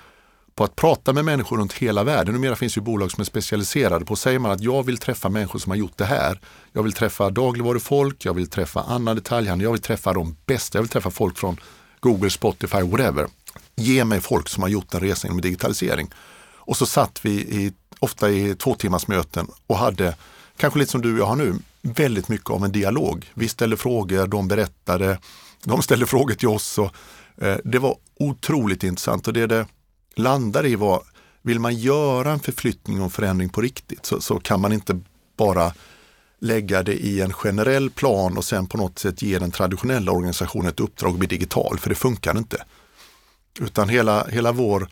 [0.56, 2.34] på att prata med människor runt hela världen.
[2.34, 5.60] Numera finns ju bolag som är specialiserade på, säger man att jag vill träffa människor
[5.60, 6.39] som har gjort det här.
[6.72, 10.84] Jag vill träffa dagligvarufolk, jag vill träffa annan detaljhandel, jag vill träffa de bästa, jag
[10.84, 11.58] vill träffa folk från
[12.00, 13.28] Google, Spotify, whatever.
[13.76, 16.10] Ge mig folk som har gjort en resa inom digitalisering.
[16.56, 20.16] Och så satt vi i, ofta i två timmars möten och hade,
[20.58, 23.32] kanske lite som du och jag har nu, väldigt mycket av en dialog.
[23.34, 25.20] Vi ställde frågor, de berättade,
[25.63, 26.78] de ställde frågor till oss.
[26.78, 26.96] Och,
[27.38, 29.66] eh, det var otroligt intressant och det är det
[30.15, 31.02] landar i vad,
[31.41, 34.99] vill man göra en förflyttning och förändring på riktigt så, så kan man inte
[35.38, 35.73] bara
[36.39, 40.69] lägga det i en generell plan och sen på något sätt ge den traditionella organisationen
[40.69, 42.63] ett uppdrag att bli digital, för det funkar inte.
[43.60, 44.88] Utan hela, hela vår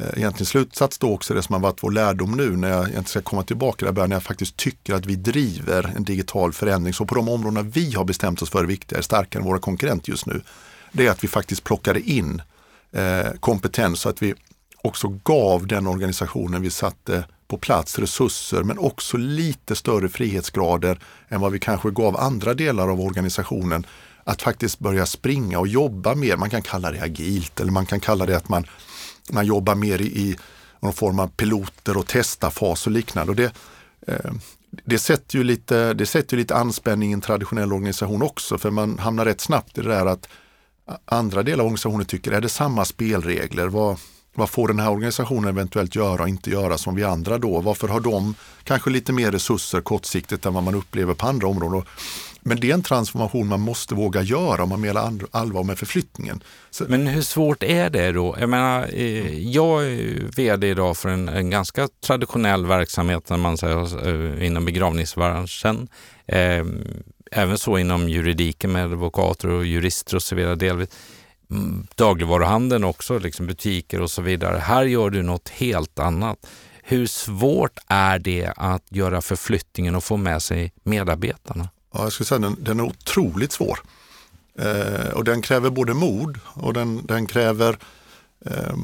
[0.00, 3.04] eh, egentligen slutsats då också, det som har varit vår lärdom nu när jag egentligen
[3.04, 6.94] ska komma tillbaka där, när jag faktiskt tycker att vi driver en digital förändring.
[6.94, 9.58] Så på de områdena vi har bestämt oss för är viktiga, är starkare än våra
[9.58, 10.42] konkurrenter just nu,
[10.92, 12.42] det är att vi faktiskt plockade in
[12.92, 14.34] eh, kompetens så att vi
[14.86, 21.40] också gav den organisationen vi satte på plats resurser men också lite större frihetsgrader än
[21.40, 23.86] vad vi kanske gav andra delar av organisationen
[24.24, 26.36] att faktiskt börja springa och jobba mer.
[26.36, 28.64] Man kan kalla det agilt eller man kan kalla det att man,
[29.30, 30.36] man jobbar mer i, i
[30.80, 33.30] någon form av piloter och testafas och liknande.
[33.30, 33.52] Och det,
[34.06, 34.32] eh,
[34.70, 38.98] det sätter ju lite, det sätter lite anspänning i en traditionell organisation också för man
[38.98, 40.28] hamnar rätt snabbt i det där att
[41.04, 43.66] andra delar av organisationen tycker, är det samma spelregler?
[43.66, 43.98] Vad,
[44.36, 47.60] vad får den här organisationen eventuellt göra och inte göra som vi andra då?
[47.60, 51.82] Varför har de kanske lite mer resurser kortsiktigt än vad man upplever på andra områden?
[52.40, 56.42] Men det är en transformation man måste våga göra om man menar allvar med förflyttningen.
[56.70, 56.84] Så...
[56.88, 58.36] Men hur svårt är det då?
[58.40, 63.58] Jag menar, eh, jag är vd idag för en, en ganska traditionell verksamhet när man
[63.58, 65.88] säger, eh, inom begravningsbranschen.
[66.26, 66.64] Eh,
[67.32, 70.54] även så inom juridiken med advokater och jurister och så vidare.
[70.54, 70.88] Delvis
[71.50, 74.58] Mm, dagligvaruhandeln också, liksom butiker och så vidare.
[74.58, 76.46] Här gör du något helt annat.
[76.82, 81.68] Hur svårt är det att göra förflyttningen och få med sig medarbetarna?
[81.92, 83.78] Ja, jag skulle säga den, den är otroligt svår.
[84.58, 87.78] Eh, och den kräver både mod och den, den kräver
[88.46, 88.76] eh,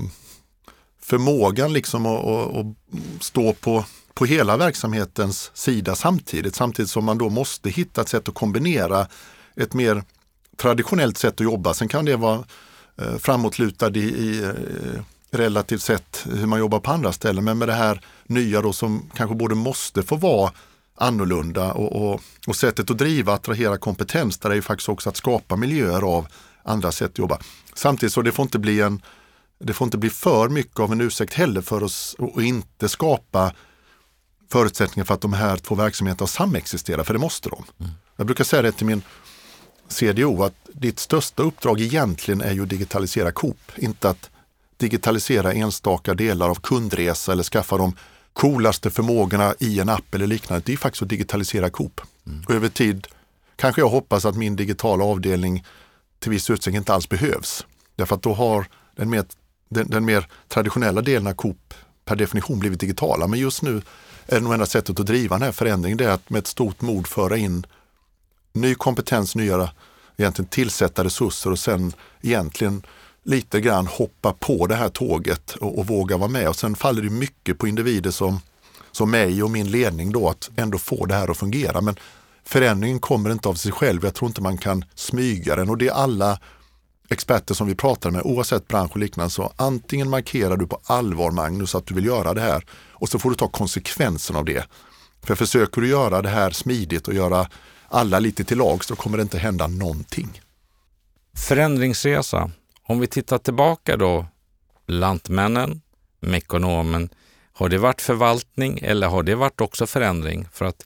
[1.01, 2.67] förmågan liksom att, att, att,
[3.23, 6.55] stå på, på hela verksamhetens sida samtidigt.
[6.55, 9.07] Samtidigt som man då måste hitta ett sätt att kombinera
[9.57, 10.05] ett mer
[10.63, 11.75] traditionellt sätt att jobba.
[11.75, 12.45] Sen kan det vara
[13.01, 17.45] eh, framåtlutad i, i eh, relativt sett hur man jobbar på andra ställen.
[17.45, 20.53] Men med det här nya då som kanske både måste få vara
[20.97, 25.17] annorlunda och, och, och sättet att driva, attrahera kompetens, där är ju faktiskt också att
[25.17, 26.27] skapa miljöer av
[26.63, 27.39] andra sätt att jobba.
[27.75, 29.03] Samtidigt så det får inte bli en
[29.65, 33.53] det får inte bli för mycket av en ursäkt heller för oss att inte skapa
[34.53, 37.65] förutsättningar för att de här två verksamheterna samexisterar, för det måste de.
[37.81, 37.93] Mm.
[38.17, 39.03] Jag brukar säga det till min
[39.93, 44.31] CDO att ditt största uppdrag egentligen är ju att digitalisera Coop, inte att
[44.77, 47.95] digitalisera enstaka delar av kundresa eller skaffa dem
[48.33, 52.01] coolaste förmågorna i en app eller liknande, det är faktiskt att digitalisera Coop.
[52.27, 52.45] Mm.
[52.49, 53.07] Och över tid
[53.57, 55.65] kanske jag hoppas att min digitala avdelning
[56.19, 57.67] till viss utsträckning inte alls behövs.
[57.97, 59.25] Därför att då har den mer,
[59.69, 61.75] den, den mer traditionella delen av Coop
[62.05, 63.27] per definition blivit digitala.
[63.27, 63.83] Men just nu
[64.27, 66.47] är det nog enda sättet att driva den här förändringen, det är att med ett
[66.47, 67.67] stort mod föra in
[68.53, 69.71] ny kompetens, nya
[70.17, 72.83] egentligen tillsätta resurser och sen egentligen
[73.25, 76.49] lite grann hoppa på det här tåget och, och våga vara med.
[76.49, 78.41] Och sen faller det mycket på individer som,
[78.93, 81.81] som mig och min ledning då att ändå få det här att fungera.
[81.81, 81.97] Men
[82.45, 84.05] förändringen kommer inte av sig själv.
[84.05, 86.39] Jag tror inte man kan smyga den och det är alla
[87.09, 91.31] experter som vi pratar med, oavsett bransch och liknande, så antingen markerar du på allvar
[91.31, 94.67] Magnus att du vill göra det här och så får du ta konsekvensen av det.
[95.23, 97.47] För försöker du göra det här smidigt och göra
[97.93, 100.41] alla lite till lag så kommer det inte hända någonting.
[101.35, 102.51] Förändringsresa,
[102.83, 104.27] om vi tittar tillbaka då,
[104.87, 105.81] Lantmännen,
[106.21, 107.09] Mekonomen,
[107.53, 110.49] har det varit förvaltning eller har det varit också förändring?
[110.53, 110.85] För att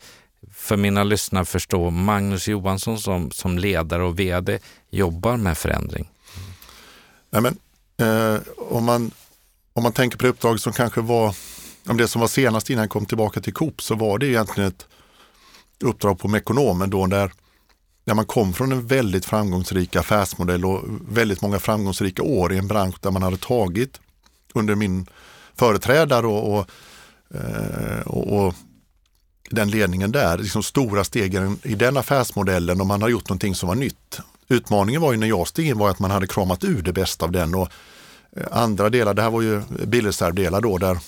[0.55, 4.59] för mina lyssnare förstå, Magnus Johansson som, som ledare och VD
[4.91, 6.11] jobbar med förändring.
[7.31, 7.59] Nej, men,
[7.97, 9.11] eh, om, man,
[9.73, 11.35] om man tänker på det uppdrag som kanske var,
[11.89, 14.69] om det som var senast innan jag kom tillbaka till Coop, så var det egentligen
[14.69, 14.87] ett
[15.85, 17.33] uppdrag på Mekonomen då där
[18.05, 22.69] när man kom från en väldigt framgångsrik affärsmodell och väldigt många framgångsrika år i en
[22.69, 24.01] bransch där man hade tagit
[24.55, 25.07] under min
[25.55, 26.71] företrädare och, och,
[27.35, 28.55] eh, och, och
[29.51, 33.69] den ledningen där, liksom stora stegen i den affärsmodellen och man har gjort någonting som
[33.69, 34.21] var nytt.
[34.49, 37.25] Utmaningen var ju när jag steg in var att man hade kramat ur det bästa
[37.25, 37.69] av den och
[38.37, 40.99] eh, andra delar, det här var ju bilreservdelar då där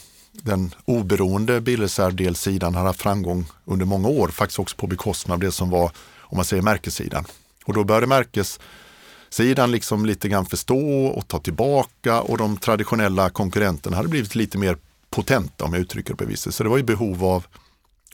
[0.42, 5.52] den oberoende bilreservdelssidan har haft framgång under många år, faktiskt också på bekostnad av det
[5.52, 7.24] som var om man säger märkessidan.
[7.64, 13.96] Och då började märkessidan liksom lite grann förstå och ta tillbaka och de traditionella konkurrenterna
[13.96, 14.76] hade blivit lite mer
[15.10, 16.54] potenta om jag uttrycker det på det viset.
[16.54, 17.46] Så det var ju behov av,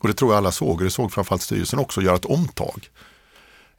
[0.00, 2.24] och det tror jag alla såg, och det såg framförallt styrelsen också, att göra ett
[2.24, 2.88] omtag.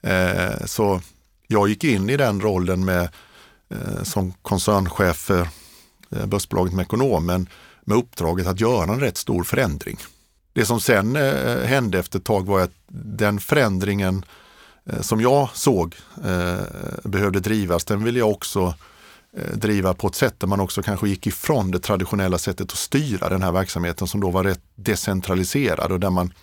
[0.02, 1.02] Eh, så
[1.48, 3.10] jag gick in i den rollen med,
[3.70, 5.48] eh, som koncernchef för
[6.12, 7.50] eh, börsbolaget Mekonomen
[7.86, 9.98] med uppdraget att göra en rätt stor förändring.
[10.54, 14.26] Det som sen eh, hände efter ett tag var att den förändringen
[14.86, 15.96] eh, som jag såg
[16.26, 16.60] eh,
[17.04, 18.74] behövde drivas, den ville jag också
[19.38, 22.78] eh, driva på ett sätt där man också kanske gick ifrån det traditionella sättet att
[22.78, 26.34] styra den här verksamheten som då var rätt decentraliserad och där man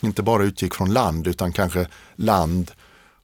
[0.00, 2.70] inte bara utgick från land utan kanske land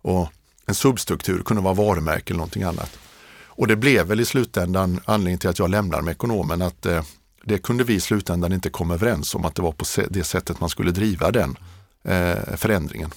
[0.02, 0.32] och
[0.66, 2.98] en substruktur, kunde vara varumärke eller någonting annat.
[3.46, 7.02] Och det blev väl i slutändan anledningen till att jag lämnade med ekonomen att eh,
[7.44, 10.60] det kunde vi i slutändan inte komma överens om att det var på det sättet
[10.60, 11.56] man skulle driva den
[12.04, 13.10] eh, förändringen.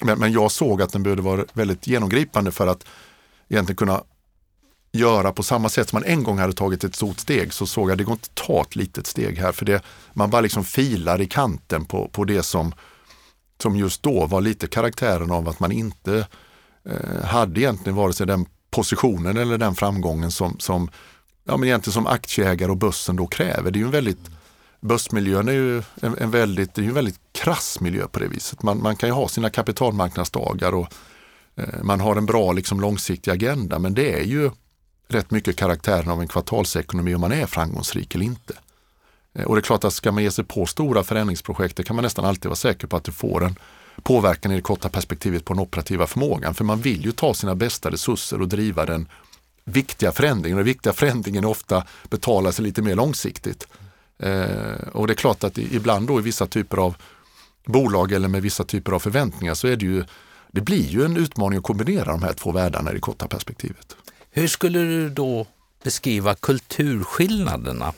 [0.00, 2.84] Men, men jag såg att den behövde vara väldigt genomgripande för att
[3.48, 4.02] egentligen kunna
[4.92, 7.88] göra på samma sätt som man en gång hade tagit ett stort steg så såg
[7.88, 9.82] jag att det går inte att ta ett litet steg här för det,
[10.12, 12.74] man bara liksom filar i kanten på, på det som,
[13.62, 16.26] som just då var lite karaktären av att man inte
[16.88, 20.90] eh, hade egentligen vare sig den positionen eller den framgången som, som,
[21.44, 23.70] ja, men egentligen som aktieägare och börsen då kräver.
[23.70, 24.30] Det är ju en väldigt,
[24.80, 28.62] börsmiljön är ju en, en väldigt, det är en väldigt krass miljö på det viset.
[28.62, 30.92] Man, man kan ju ha sina kapitalmarknadsdagar och
[31.56, 34.50] eh, man har en bra liksom, långsiktig agenda men det är ju
[35.08, 38.54] rätt mycket karaktären av en kvartalsekonomi om man är framgångsrik eller inte.
[39.34, 41.96] Eh, och det är klart att ska man ge sig på stora förändringsprojekt det kan
[41.96, 43.56] man nästan alltid vara säker på att det får en
[44.02, 46.54] påverkan i det korta perspektivet på den operativa förmågan.
[46.54, 49.08] För man vill ju ta sina bästa resurser och driva den
[49.64, 50.58] viktiga förändringen.
[50.58, 53.68] Och den viktiga förändringen ofta betalar sig lite mer långsiktigt.
[54.18, 56.96] Eh, och det är klart att ibland då i vissa typer av
[57.66, 60.04] bolag eller med vissa typer av förväntningar så är det ju,
[60.50, 63.96] det blir ju en utmaning att kombinera de här två världarna i det korta perspektivet.
[64.30, 65.46] Hur skulle du då
[65.84, 67.92] beskriva kulturskillnaderna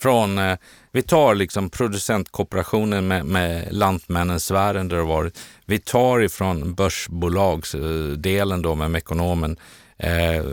[0.00, 0.58] från, eh,
[0.92, 5.38] vi tar liksom producentkooperationen med, med Lantmännen-sfären där det varit.
[5.66, 9.56] Vi tar ifrån börsbolagsdelen då med Mekonomen
[9.98, 10.44] eh,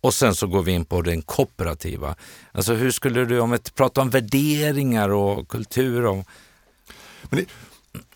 [0.00, 2.14] och sen så går vi in på den kooperativa.
[2.52, 6.26] Alltså hur skulle du, om vi pratar om värderingar och kultur och...
[7.22, 7.46] Men det,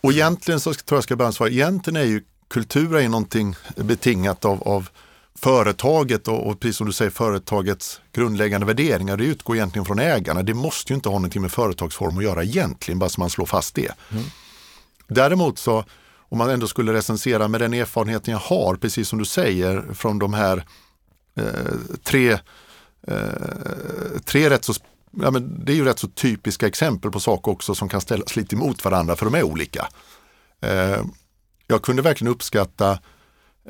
[0.01, 4.44] och egentligen så tror jag ska börja svara, egentligen är ju kultur är någonting betingat
[4.44, 4.88] av, av
[5.35, 10.42] företaget och, och precis som du säger företagets grundläggande värderingar, det utgår egentligen från ägarna.
[10.42, 13.46] Det måste ju inte ha någonting med företagsform att göra egentligen, bara så man slår
[13.46, 13.92] fast det.
[14.11, 14.24] Mm.
[15.09, 15.85] Däremot så,
[16.28, 20.18] om man ändå skulle recensera med den erfarenheten jag har, precis som du säger, från
[20.18, 20.64] de här
[21.36, 21.44] eh,
[22.02, 22.32] tre,
[23.02, 24.74] eh, tre rätt så
[25.22, 28.36] Ja, men det är ju rätt så typiska exempel på saker också som kan ställas
[28.36, 29.88] lite emot varandra för de är olika.
[30.60, 31.02] Eh,
[31.66, 32.98] jag kunde verkligen uppskatta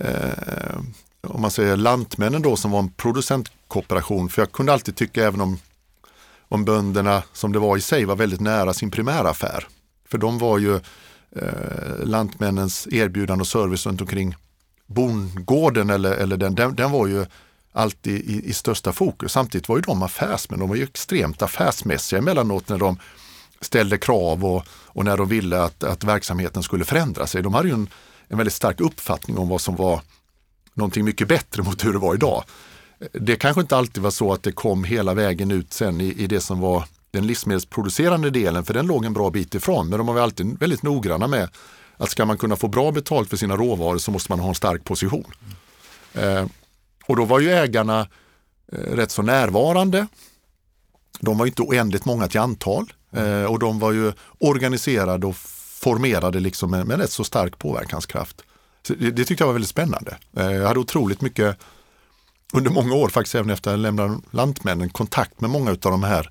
[0.00, 0.78] eh,
[1.20, 4.28] om man säger Lantmännen då som var en producentkooperation.
[4.28, 5.58] För jag kunde alltid tycka även om,
[6.48, 9.66] om bönderna som det var i sig var väldigt nära sin primäraffär.
[10.08, 10.80] För de var ju
[11.36, 14.36] eh, Lantmännens erbjudande och service runt omkring
[14.86, 17.26] bondgården eller, eller den, den, den var ju
[17.72, 19.32] alltid i, i, största fokus.
[19.32, 22.98] Samtidigt var ju de affärsmän, de var ju extremt affärsmässiga emellanåt när de
[23.60, 27.42] ställde krav och, och när de ville att, att verksamheten skulle förändra sig.
[27.42, 27.88] De hade ju en,
[28.28, 30.00] en väldigt stark uppfattning om vad som var
[30.74, 32.44] någonting mycket bättre mot hur det var idag.
[33.12, 36.26] Det kanske inte alltid var så att det kom hela vägen ut sen i, i
[36.26, 39.88] det som var den livsmedelsproducerande delen, för den låg en bra bit ifrån.
[39.88, 41.48] Men de var alltid väldigt noggranna med
[41.96, 44.54] att ska man kunna få bra betalt för sina råvaror så måste man ha en
[44.54, 45.32] stark position.
[46.14, 46.46] Eh,
[47.06, 48.08] och då var ju ägarna
[48.72, 50.06] eh, rätt så närvarande.
[51.20, 55.36] De var inte oändligt många till antal eh, och de var ju organiserade och
[55.80, 58.42] formerade liksom med, med rätt så stark påverkanskraft.
[58.88, 60.16] Det, det tyckte jag var väldigt spännande.
[60.36, 61.58] Eh, jag hade otroligt mycket
[62.52, 66.02] under många år, faktiskt även efter att jag lämnade Lantmännen, kontakt med många av de
[66.02, 66.30] här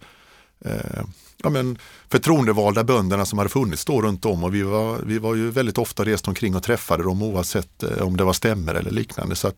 [0.65, 1.03] eh,
[1.43, 1.77] ja, men
[2.09, 5.77] förtroendevalda bönderna som hade funnits då runt om och vi var, vi var ju väldigt
[5.77, 9.35] ofta rest omkring och träffade dem oavsett eh, om det var stämmer eller liknande.
[9.35, 9.55] Så att,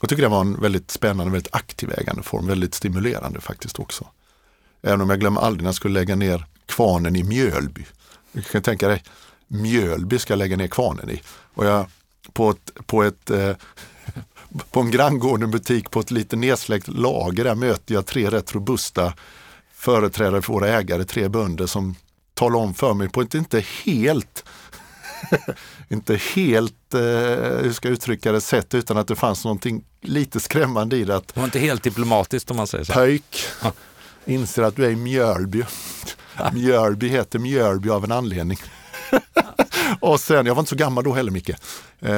[0.00, 4.06] jag tycker det var en väldigt spännande, väldigt aktiv ägandeform, väldigt stimulerande faktiskt också.
[4.82, 7.86] Även om jag glömmer aldrig när jag skulle lägga ner kvarnen i Mjölby.
[8.32, 9.02] Du kan tänka dig,
[9.46, 11.22] Mjölby ska jag lägga ner kvarnen i.
[11.54, 11.86] Och jag
[12.32, 13.56] på ett, på ett eh,
[14.70, 17.44] på en granngården butik på ett lite nedsläckt lager.
[17.44, 19.14] Där möter jag tre rätt robusta
[19.82, 21.94] företrädare för våra ägare, tre bönder som
[22.34, 24.44] talar om för mig på ett inte helt
[25.88, 27.00] inte helt, eh,
[27.62, 31.16] hur ska jag uttrycka det, sätt utan att det fanns någonting lite skrämmande i det.
[31.16, 32.92] Att det var inte helt diplomatiskt om man säger så.
[32.92, 33.44] Pöjk,
[34.24, 35.64] inser att du är i Mjölby.
[36.52, 38.58] Mjölby heter Mjölby av en anledning.
[40.00, 41.50] och sen, jag var inte så gammal då heller Micke.
[42.00, 42.12] Eh,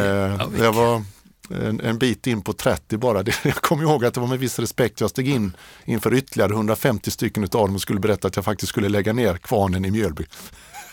[0.59, 1.05] jag var
[1.51, 3.25] en, en, bit in på 30 bara.
[3.43, 7.11] jag kommer ihåg att det var med viss respekt jag steg in inför ytterligare 150
[7.11, 10.25] stycken av dem och skulle berätta att jag faktiskt skulle lägga ner kvarnen i Mjölby.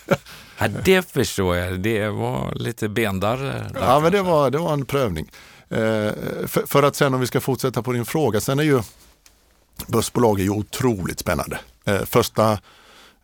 [0.57, 1.79] ja, det förstår jag.
[1.79, 3.71] Det var lite bendarr.
[3.79, 5.31] Ja, men det var, det var en prövning.
[5.69, 5.77] Eh,
[6.47, 8.81] för, för, att sen om vi ska fortsätta på din fråga, sen är ju
[9.87, 11.59] börsbolag är ju otroligt spännande.
[11.85, 12.51] Eh, första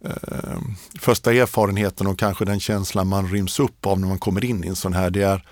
[0.05, 0.59] eh,
[0.99, 4.67] första erfarenheten och kanske den känslan man ryms upp av när man kommer in i
[4.67, 5.45] en sån här, det är,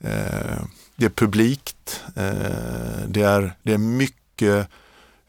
[0.00, 0.62] eh,
[0.96, 4.68] det är publikt, eh, det, är, det är mycket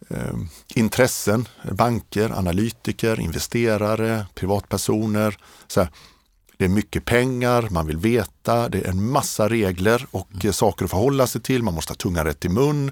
[0.09, 0.35] eh,
[0.75, 5.37] intressen, banker, analytiker, investerare, privatpersoner.
[5.67, 5.89] Så här,
[6.57, 10.53] det är mycket pengar, man vill veta, det är en massa regler och mm.
[10.53, 11.63] saker att förhålla sig till.
[11.63, 12.91] Man måste ha tungan rätt i mun.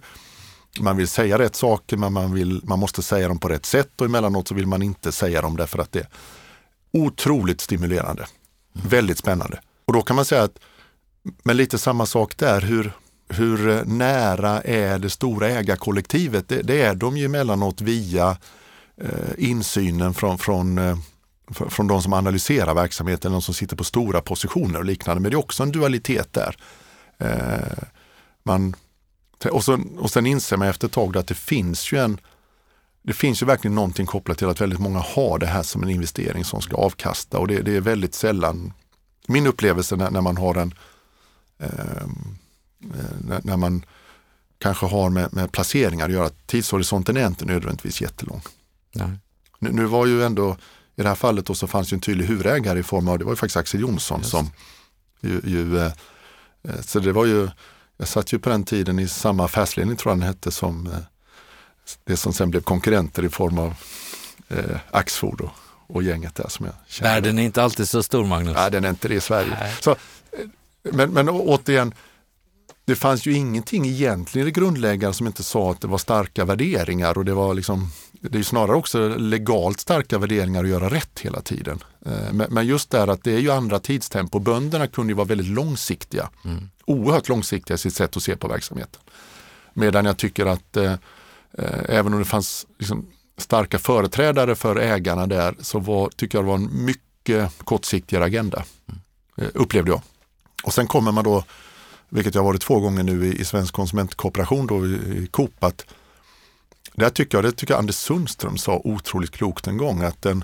[0.79, 4.01] Man vill säga rätt saker men man, vill, man måste säga dem på rätt sätt
[4.01, 6.07] och emellanåt så vill man inte säga dem därför att det är
[6.91, 8.25] otroligt stimulerande.
[8.75, 8.89] Mm.
[8.89, 9.59] Väldigt spännande.
[9.85, 10.59] Och då kan man säga att,
[11.43, 12.91] men lite samma sak där, hur,
[13.29, 16.49] hur nära är det stora ägarkollektivet?
[16.49, 18.38] Det, det är de ju emellanåt via
[18.97, 20.97] eh, insynen från, från eh,
[21.51, 25.21] från de som analyserar verksamheten, de som sitter på stora positioner och liknande.
[25.21, 26.57] Men det är också en dualitet där.
[27.17, 27.83] Eh,
[28.43, 28.75] man,
[29.51, 32.19] och, sen, och sen inser man efter ett tag att det finns ju en
[33.01, 35.89] det finns ju verkligen någonting kopplat till att väldigt många har det här som en
[35.89, 38.73] investering som ska avkasta och det, det är väldigt sällan
[39.27, 40.77] min upplevelse när, när man har en eh,
[41.57, 43.85] när, när, man
[44.57, 48.41] kanske har med, med placeringar att göra, tidshorisonten är inte nödvändigtvis jättelång.
[49.59, 50.57] Nu, nu var ju ändå
[50.95, 53.25] i det här fallet då så fanns ju en tydlig huvudägare i form av, det
[53.25, 54.31] var ju faktiskt Axel Jonsson Just.
[54.31, 54.51] som
[55.21, 55.91] ju, ju eh,
[56.63, 57.49] eh, så det var ju,
[57.97, 60.97] jag satt ju på den tiden i samma affärsledning tror jag den hette som eh,
[62.03, 63.75] det som sen blev konkurrenter i form av
[64.49, 65.51] eh, Axfood och,
[65.87, 67.11] och gänget där som jag känner.
[67.13, 68.55] Världen är inte alltid så stor Magnus.
[68.55, 69.57] Nej, den är inte det i Sverige.
[69.81, 69.95] Så,
[70.91, 71.93] men, men återigen,
[72.85, 77.17] det fanns ju ingenting egentligen i grundläggande som inte sa att det var starka värderingar
[77.17, 77.91] och det var liksom
[78.29, 81.83] det är snarare också legalt starka värderingar att göra rätt hela tiden.
[82.05, 84.39] Eh, men just där att det är ju andra tidstempo.
[84.39, 86.29] Bönderna kunde ju vara väldigt långsiktiga.
[86.45, 86.69] Mm.
[86.85, 89.01] Oerhört långsiktiga i sitt sätt att se på verksamheten.
[89.73, 90.93] Medan jag tycker att eh,
[91.57, 96.45] eh, även om det fanns liksom, starka företrädare för ägarna där så var, tycker jag
[96.45, 98.63] det var en mycket kortsiktigare agenda.
[98.87, 99.01] Mm.
[99.37, 100.01] Eh, upplevde jag.
[100.65, 101.43] Och sen kommer man då,
[102.10, 105.86] vilket jag varit två gånger nu i, i Svensk konsumentkooperation då i, i Coop, att
[106.93, 110.43] där tycker jag, det tycker jag Anders Sundström sa otroligt klokt en gång, att den,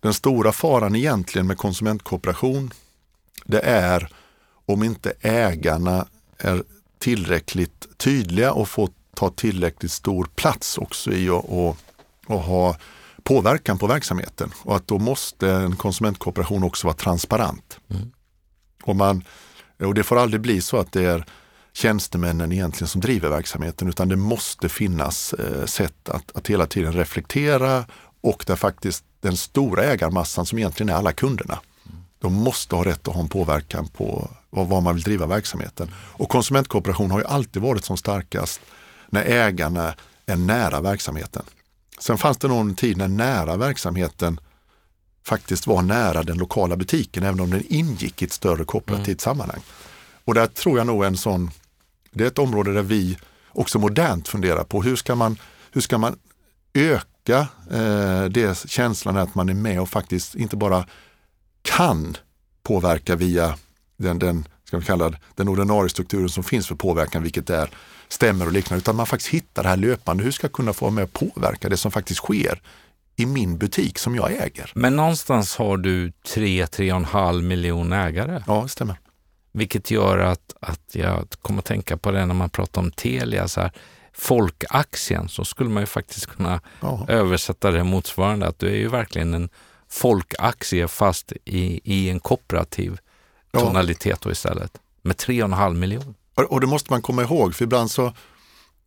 [0.00, 2.72] den stora faran egentligen med konsumentkooperation,
[3.44, 4.08] det är
[4.66, 6.06] om inte ägarna
[6.38, 6.62] är
[6.98, 11.76] tillräckligt tydliga och får ta tillräckligt stor plats också i att och,
[12.26, 12.76] och ha
[13.22, 14.52] påverkan på verksamheten.
[14.62, 17.78] Och att då måste en konsumentkooperation också vara transparent.
[17.90, 18.12] Mm.
[18.82, 19.24] Och, man,
[19.82, 21.24] Eh, och det får aldrig bli så att det är
[21.72, 26.92] tjänstemännen egentligen som driver verksamheten utan det måste finnas eh, sätt att, att hela tiden
[26.92, 27.84] reflektera
[28.20, 31.58] och där faktiskt den stora ägarmassan som egentligen är alla kunderna.
[32.18, 35.90] De måste ha rätt att ha en påverkan på vad man vill driva verksamheten.
[35.94, 38.60] Och konsumentkooperation har ju alltid varit som starkast
[39.10, 39.94] när ägarna
[40.26, 41.42] är nära verksamheten.
[41.98, 44.40] Sen fanns det någon tid när nära verksamheten
[45.24, 49.18] faktiskt var nära den lokala butiken, även om den ingick i ett större kooperativt mm.
[49.18, 49.60] sammanhang.
[50.24, 51.50] Och där tror jag nog en sån
[52.12, 55.36] det är ett område där vi också modernt funderar på hur ska man,
[55.72, 56.16] hur ska man
[56.74, 60.86] öka eh, det känslan att man är med och faktiskt inte bara
[61.62, 62.16] kan
[62.62, 63.58] påverka via
[63.96, 67.70] den, den, ska vi kalla det, den ordinarie strukturen som finns för påverkan, vilket är
[68.08, 70.24] stämmer och liknande, utan man faktiskt hittar det här löpande.
[70.24, 72.62] Hur ska jag kunna få vara med och påverka det som faktiskt sker
[73.16, 74.72] i min butik som jag äger?
[74.74, 78.42] Men någonstans har du 3-3,5 miljoner ägare.
[78.46, 78.96] Ja, det stämmer.
[79.52, 83.48] Vilket gör att, att jag kommer att tänka på det när man pratar om Telia.
[83.48, 83.72] Så här,
[84.12, 87.06] folkaktien, så skulle man ju faktiskt kunna Aha.
[87.08, 88.46] översätta det motsvarande.
[88.46, 89.48] Att du är ju verkligen en
[89.88, 92.98] folkaktie fast i, i en kooperativ
[93.52, 93.60] ja.
[93.60, 94.78] tonalitet då istället.
[95.02, 96.14] Med 3,5 miljoner.
[96.34, 98.12] Och det måste man komma ihåg, för ibland så,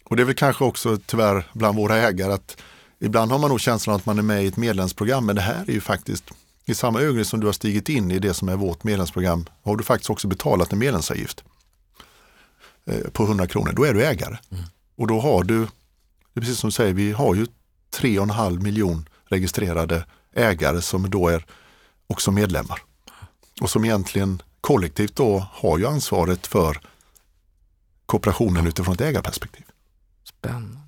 [0.04, 2.58] och det är väl kanske också tyvärr bland våra ägare, att
[3.00, 5.66] ibland har man nog känslan att man är med i ett medlemsprogram, men det här
[5.68, 6.32] är ju faktiskt
[6.66, 9.76] i samma ögonblick som du har stigit in i det som är vårt medlemsprogram har
[9.76, 11.44] du faktiskt också betalat en medlemsavgift
[12.86, 13.74] eh, på 100 kronor.
[13.76, 14.38] Då är du ägare.
[14.52, 14.64] Mm.
[14.96, 15.60] Och då har du,
[16.34, 17.46] det är precis som du säger, vi har ju
[17.94, 21.46] 3,5 miljon registrerade ägare som då är
[22.08, 22.82] också medlemmar.
[23.62, 26.82] Och som egentligen kollektivt då har ju ansvaret för
[28.06, 29.66] kooperationen utifrån ett ägarperspektiv.
[30.24, 30.85] Spännande.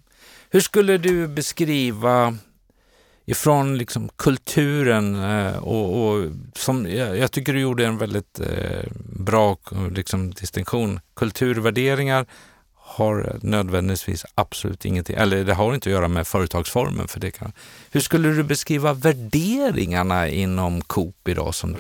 [0.50, 2.38] Hur skulle du beskriva
[3.26, 8.84] ifrån liksom kulturen eh, och, och, som jag, jag, tycker du gjorde en väldigt eh,
[9.04, 9.58] bra
[9.92, 11.00] liksom, distinktion.
[11.14, 12.26] Kulturvärderingar
[12.76, 17.08] har nödvändigtvis absolut ingenting, eller det har inte att göra med företagsformen.
[17.08, 17.52] För det kan.
[17.92, 21.56] Hur skulle du beskriva värderingarna inom Coop idag?
[21.56, 21.76] Som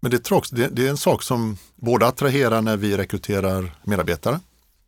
[0.00, 3.74] Men det, är också, det, det är en sak som både attraherar när vi rekryterar
[3.82, 4.40] medarbetare,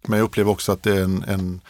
[0.07, 1.61] men jag upplever också att det är en, en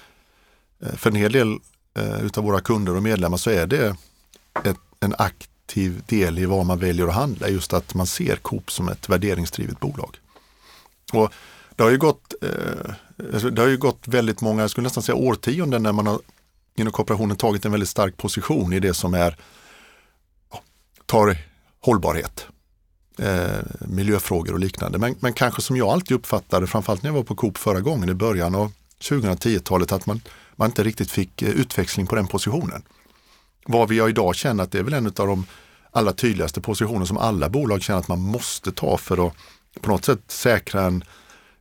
[0.82, 1.58] Eh, för en hel del
[1.94, 3.96] eh, utav våra kunder och medlemmar så är det
[4.64, 7.48] ett, en aktiv del i vad man väljer att handla.
[7.48, 10.16] Just att man ser Coop som ett värderingsdrivet bolag.
[11.12, 11.32] Och
[11.76, 12.94] det har ju gått, eh,
[13.32, 16.20] alltså det har ju gått väldigt många, jag skulle nästan säga årtionden när man har
[16.76, 19.36] inom kooperationen tagit en väldigt stark position i det som är
[21.06, 21.36] tar
[21.80, 22.46] hållbarhet.
[23.18, 24.98] eh, miljöfrågor och liknande.
[24.98, 28.08] Men, men kanske som jag alltid uppfattade, framförallt när jag var på Coop förra gången
[28.08, 30.20] i början av 2010-talet, att man,
[30.61, 32.82] man inte riktigt fick eh, utväxling på den positionen.
[33.66, 35.46] Vad vi har idag känner att det är väl en av de
[35.90, 39.34] allra tydligaste positioner som alla bolag känner att man måste ta för att
[39.80, 41.04] på något sätt säkra en,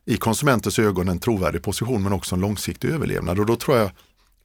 [0.04, 3.38] i konsumentens ögon en trovärdig position men också en långsiktig överlevnad.
[3.38, 3.90] Och då tror jag,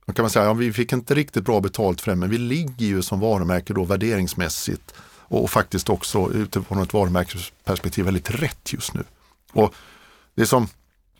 [0.05, 2.37] då kan man säga, ja, vi fick inte riktigt bra betalt för det men vi
[2.37, 8.73] ligger ju som varumärke då värderingsmässigt och, och faktiskt också utifrån ett varumärkesperspektiv väldigt rätt
[8.73, 9.03] just nu.
[9.53, 9.73] Och
[10.35, 10.67] det som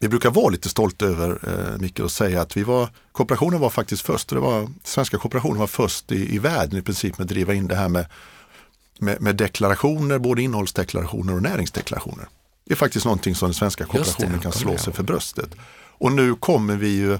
[0.06, 3.70] vi brukar vara lite stolta över, eh, Micke, och säga att vi var, kooperationen var
[3.70, 7.26] faktiskt först, och det var, svenska kooperationen var först i, i världen i princip med
[7.26, 8.06] att driva in det här med,
[9.00, 12.28] med, med deklarationer, både innehållsdeklarationer och näringsdeklarationer.
[12.66, 15.50] Det är faktiskt någonting som den svenska kooperationen kan slå sig för bröstet.
[15.98, 17.14] Och nu kommer vi ju,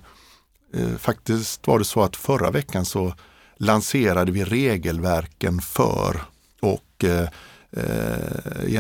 [0.74, 3.14] eh, faktiskt var det så att förra veckan så
[3.58, 6.22] lanserade vi regelverken för
[6.62, 7.28] och eh,
[7.72, 8.74] eh,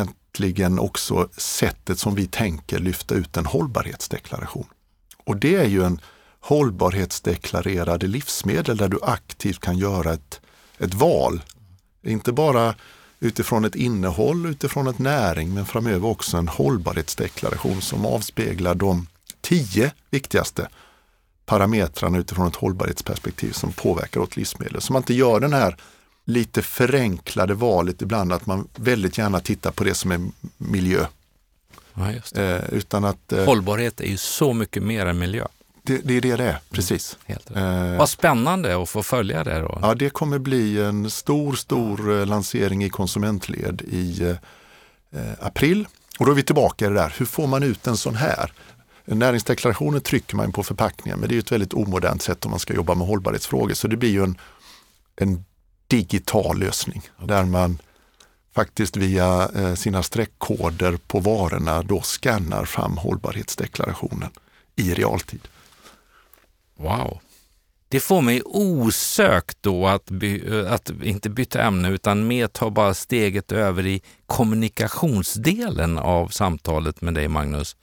[0.43, 4.67] egentligen också sättet som vi tänker lyfta ut en hållbarhetsdeklaration.
[5.25, 6.01] Och det är ju en
[6.39, 10.41] hållbarhetsdeklarerade livsmedel där du aktivt kan göra ett,
[10.77, 11.41] ett val.
[12.03, 12.75] Inte bara
[13.19, 19.07] utifrån ett innehåll, utifrån ett näring, men framöver också en hållbarhetsdeklaration som avspeglar de
[19.41, 20.67] tio viktigaste
[21.45, 24.81] parametrarna utifrån ett hållbarhetsperspektiv som påverkar åt livsmedel.
[24.81, 25.77] Så man inte gör den här
[26.25, 30.21] lite förenklade valet ibland att man väldigt gärna tittar på det som är
[30.57, 31.05] miljö.
[31.93, 35.47] Ja, eh, utan att, eh, Hållbarhet är ju så mycket mer än miljö.
[35.83, 37.17] Det, det är det det är, precis.
[37.25, 39.79] Mm, eh, Vad spännande att få följa det då.
[39.81, 44.21] Ja, det kommer bli en stor, stor eh, lansering i konsumentled i
[45.11, 45.87] eh, april.
[46.19, 48.51] Och då är vi tillbaka i det där, hur får man ut en sån här?
[49.05, 52.73] Näringsdeklarationen trycker man på förpackningen, men det är ett väldigt omodernt sätt om man ska
[52.73, 53.73] jobba med hållbarhetsfrågor.
[53.73, 54.37] Så det blir ju en,
[55.15, 55.45] en
[55.87, 57.77] digital lösning där man
[58.55, 64.29] faktiskt via eh, sina streckkoder på varorna då skannar fram hållbarhetsdeklarationen
[64.75, 65.47] i realtid.
[66.77, 67.19] Wow!
[67.87, 72.69] Det får mig osökt då att, by, eh, att inte byta ämne utan mer ta
[72.69, 77.75] bara steget över i kommunikationsdelen av samtalet med dig Magnus.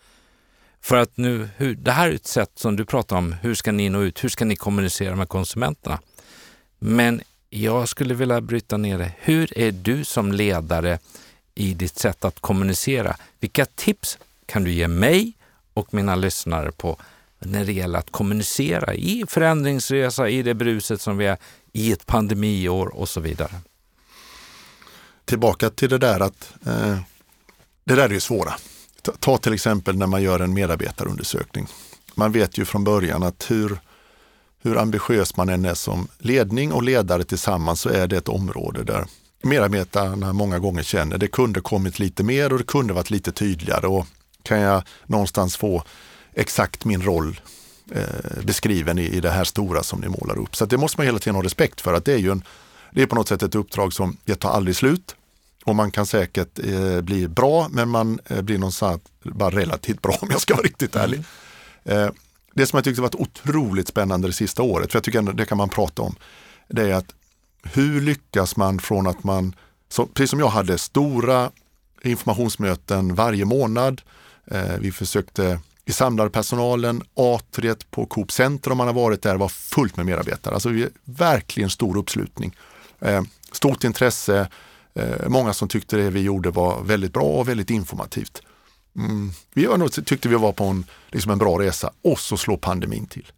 [0.80, 3.72] För att nu, hur, det här är ett sätt som du pratar om, hur ska
[3.72, 5.98] ni nå ut, hur ska ni kommunicera med konsumenterna?
[6.78, 7.22] Men
[7.54, 9.12] jag skulle vilja bryta ner det.
[9.18, 10.98] Hur är du som ledare
[11.54, 13.16] i ditt sätt att kommunicera?
[13.40, 15.32] Vilka tips kan du ge mig
[15.74, 16.96] och mina lyssnare på
[17.38, 21.36] när det gäller att kommunicera i förändringsresa, i det bruset som vi är
[21.72, 23.60] i ett pandemiår och så vidare?
[25.24, 26.98] Tillbaka till det där att eh,
[27.84, 28.54] det där är ju svåra.
[29.02, 31.66] Ta, ta till exempel när man gör en medarbetarundersökning.
[32.14, 33.78] Man vet ju från början att hur
[34.62, 38.84] hur ambitiös man än är som ledning och ledare tillsammans så är det ett område
[38.84, 39.06] där
[39.42, 43.86] medarbetarna många gånger känner det kunde kommit lite mer och det kunde varit lite tydligare
[43.86, 44.06] och
[44.42, 45.82] kan jag någonstans få
[46.34, 47.40] exakt min roll
[47.90, 50.56] eh, beskriven i, i det här stora som ni målar upp.
[50.56, 52.44] Så det måste man hela tiden ha respekt för att det är ju en,
[52.90, 55.16] det är på något sätt ett uppdrag som det tar aldrig slut.
[55.64, 60.18] Och man kan säkert eh, bli bra men man eh, blir någonstans bara relativt bra
[60.20, 61.24] om jag ska vara riktigt ärlig.
[61.84, 62.08] Eh,
[62.54, 65.58] det som jag tyckte var otroligt spännande det sista året, för jag tycker det kan
[65.58, 66.14] man prata om,
[66.68, 67.14] det är att
[67.62, 69.54] hur lyckas man från att man,
[69.88, 71.50] så, precis som jag hade stora
[72.02, 74.02] informationsmöten varje månad,
[74.46, 79.36] eh, vi försökte vi samlade personalen, atriet på Coop Center om man har varit där
[79.36, 80.54] var fullt med medarbetare.
[80.54, 80.70] Alltså
[81.04, 82.56] verkligen stor uppslutning.
[83.00, 83.22] Eh,
[83.52, 84.48] stort intresse,
[84.94, 88.42] eh, många som tyckte det vi gjorde var väldigt bra och väldigt informativt.
[88.96, 89.30] Mm.
[89.52, 92.56] Vi var nog, tyckte vi var på en, liksom en bra resa och så slår
[92.56, 93.32] pandemin till.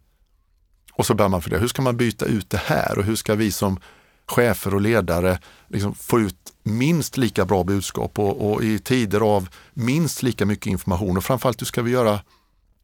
[0.93, 3.35] Och så börjar man fundera, hur ska man byta ut det här och hur ska
[3.35, 3.79] vi som
[4.25, 9.49] chefer och ledare liksom få ut minst lika bra budskap och, och, i tider av
[9.73, 12.19] minst lika mycket information och framförallt hur ska vi göra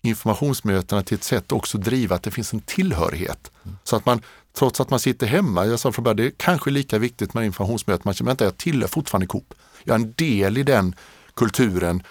[0.02, 3.52] informationsmötena till ett sätt också driva att det finns en tillhörighet.
[3.64, 3.78] Mm.
[3.84, 4.22] Så att man,
[4.54, 7.46] trots att man sitter hemma, jag sa från början, det är kanske lika viktigt med
[7.46, 9.54] informationsmöten, man känner att jag tillhör fortfarande Coop.
[9.84, 10.96] Jag är en del i den
[11.34, 12.04] kulturen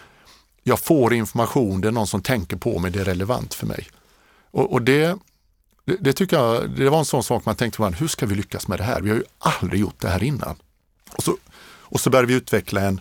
[0.63, 3.89] jag får information, det är någon som tänker på mig, det är relevant för mig.
[4.51, 5.19] Och, och det,
[5.85, 8.35] det, det, tycker jag, det var en sån sak man tänkte, på, hur ska vi
[8.35, 9.01] lyckas med det här?
[9.01, 10.57] Vi har ju aldrig gjort det här innan.
[11.17, 11.37] Och så,
[11.91, 13.01] och så började vi utveckla en,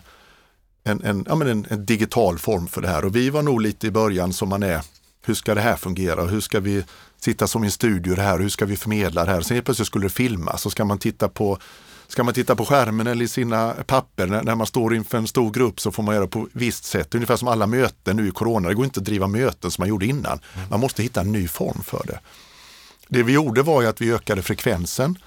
[0.84, 3.60] en, en, ja, men en, en, digital form för det här och vi var nog
[3.60, 4.82] lite i början som man är,
[5.22, 6.24] hur ska det här fungera?
[6.24, 6.84] Hur ska vi
[7.20, 8.38] sitta som i en studio det här?
[8.38, 9.40] Hur ska vi förmedla det här?
[9.40, 11.58] Sen helt plötsligt skulle det filmas så ska man titta på
[12.10, 15.26] Ska man titta på skärmen eller i sina papper när, när man står inför en
[15.26, 17.14] stor grupp så får man göra på visst sätt.
[17.14, 18.68] Ungefär som alla möten nu i corona.
[18.68, 20.40] Det går inte att driva möten som man gjorde innan.
[20.54, 20.68] Mm.
[20.70, 22.20] Man måste hitta en ny form för det.
[23.08, 25.18] Det vi gjorde var ju att vi ökade frekvensen.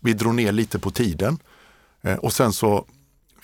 [0.00, 1.38] Vi drog ner lite på tiden
[2.02, 2.86] eh, och sen så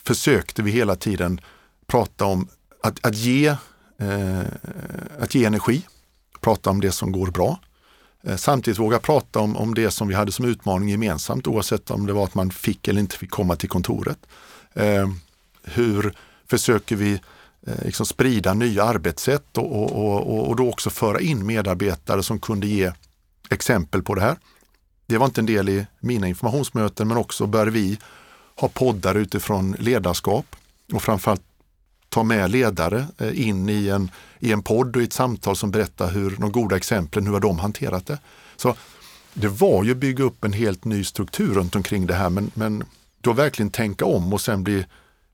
[0.04, 1.40] försökte vi hela tiden
[1.86, 2.48] prata om
[2.82, 3.46] att, att, ge,
[3.98, 4.40] eh,
[5.18, 5.82] att ge energi,
[6.40, 7.60] prata om det som går bra.
[8.22, 12.06] Eh, samtidigt våga prata om, om det som vi hade som utmaning gemensamt oavsett om
[12.06, 14.18] det var att man fick eller inte fick komma till kontoret.
[14.74, 15.08] Eh,
[15.62, 16.14] hur
[16.50, 17.12] försöker vi
[17.66, 22.38] eh, liksom sprida nya arbetssätt och, och, och, och då också föra in medarbetare som
[22.38, 22.92] kunde ge
[23.50, 24.36] exempel på det här.
[25.06, 27.98] Det var inte en del i mina informationsmöten men också bör vi
[28.60, 30.56] ha poddar utifrån ledarskap
[30.92, 31.42] och framförallt
[32.08, 35.70] ta med ledare eh, in i en, i en podd och i ett samtal som
[35.70, 38.18] berättar hur de goda exemplen, hur har de hanterat det?
[38.56, 38.74] Så
[39.34, 42.50] det var ju att bygga upp en helt ny struktur runt omkring det här men,
[42.54, 42.84] men
[43.20, 44.84] då verkligen tänka om och sen bli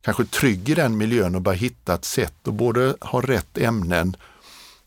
[0.03, 4.17] kanske trygg i den miljön och börja hitta ett sätt att både ha rätt ämnen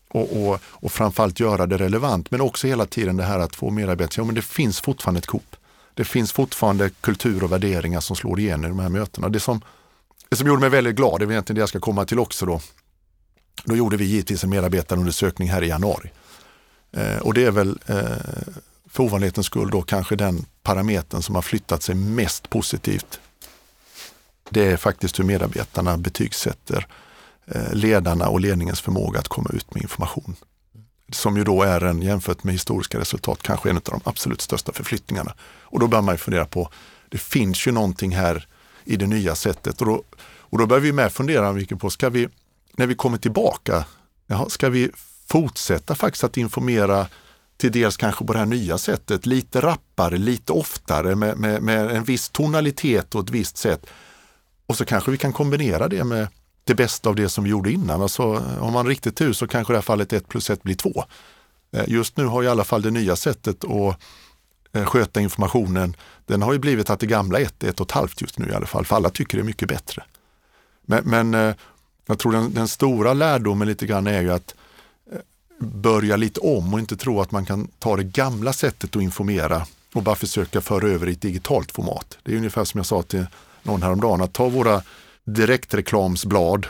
[0.08, 2.30] och, och, och framförallt göra det relevant.
[2.30, 5.26] Men också hela tiden det här att få medarbetare, ja men det finns fortfarande ett
[5.26, 5.56] Coop.
[5.94, 9.28] Det finns fortfarande kultur och värderingar som slår igenom i de här mötena.
[9.28, 9.60] Det som,
[10.28, 12.46] det som gjorde mig väldigt glad, det är egentligen det jag ska komma till också
[12.46, 12.60] då.
[13.64, 16.10] Då gjorde vi givetvis en medarbetarundersökning här i januari.
[16.92, 18.02] Eh, och det är väl eh,
[18.90, 23.20] för ovanlighetens skull då kanske den parametern som har flyttat sig mest positivt.
[24.50, 26.86] Det är faktiskt hur medarbetarna betygsätter
[27.46, 30.36] eh, ledarna och ledningens förmåga att komma ut med information.
[31.12, 34.72] Som ju då är en, jämfört med historiska resultat, kanske en av de absolut största
[34.72, 35.34] förflyttningarna.
[35.62, 36.70] Och då börjar man ju fundera på,
[37.08, 38.46] det finns ju någonting här
[38.88, 39.80] i det nya sättet.
[39.80, 40.02] Och då,
[40.40, 42.28] och då börjar vi med fundera mycket på, ska vi,
[42.76, 43.84] när vi kommer tillbaka,
[44.26, 44.90] jaha, ska vi
[45.26, 47.06] fortsätta faktiskt att informera
[47.56, 51.90] till dels kanske på det här nya sättet, lite rappare, lite oftare med, med, med
[51.90, 53.86] en viss tonalitet och ett visst sätt.
[54.66, 56.28] Och så kanske vi kan kombinera det med
[56.64, 58.02] det bästa av det som vi gjorde innan.
[58.02, 58.22] Alltså,
[58.60, 61.04] om man riktigt tur så kanske det här fallet 1 plus 1 blir 2.
[61.72, 64.00] Eh, just nu har i alla fall det nya sättet att
[64.78, 67.92] Eh, sköta informationen, den har ju blivit att det gamla ett är ett och ett
[67.92, 70.02] halvt just nu i alla fall, för alla tycker det är mycket bättre.
[70.82, 71.54] Men, men eh,
[72.06, 74.54] jag tror den, den, stora lärdomen lite grann är ju att
[75.12, 75.18] eh,
[75.58, 79.66] börja lite om och inte tro att man kan ta det gamla sättet att informera
[79.94, 82.18] och bara försöka föra över i ett digitalt format.
[82.22, 83.26] Det är ungefär som jag sa till
[83.62, 84.82] någon häromdagen, att ta våra
[85.24, 86.66] direktreklamsblad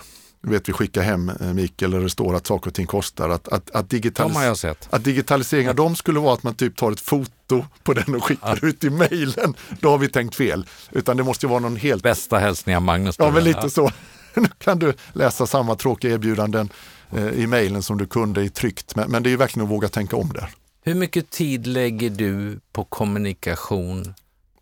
[0.49, 3.29] vet, vi skickar hem eh, Mikael där det står att saker och ting kostar.
[3.29, 7.01] Att, att, att, digitalis att digitalisering av dem skulle vara att man typ tar ett
[7.01, 8.69] foto på den och skickar ja.
[8.69, 9.55] ut i mejlen.
[9.81, 10.67] Då har vi tänkt fel.
[10.93, 12.03] Utan det måste vara någon helt...
[12.03, 13.17] Bästa hälsningar Magnus.
[13.19, 13.69] Ja, men lite ja.
[13.69, 13.91] så.
[14.35, 16.69] Nu kan du läsa samma tråkiga erbjudanden
[17.11, 18.97] eh, i mejlen som du kunde i tryckt.
[18.97, 20.51] Men, men det är verkligen att våga tänka om där.
[20.83, 24.15] Hur mycket tid lägger du på kommunikation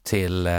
[0.05, 0.53] till eh,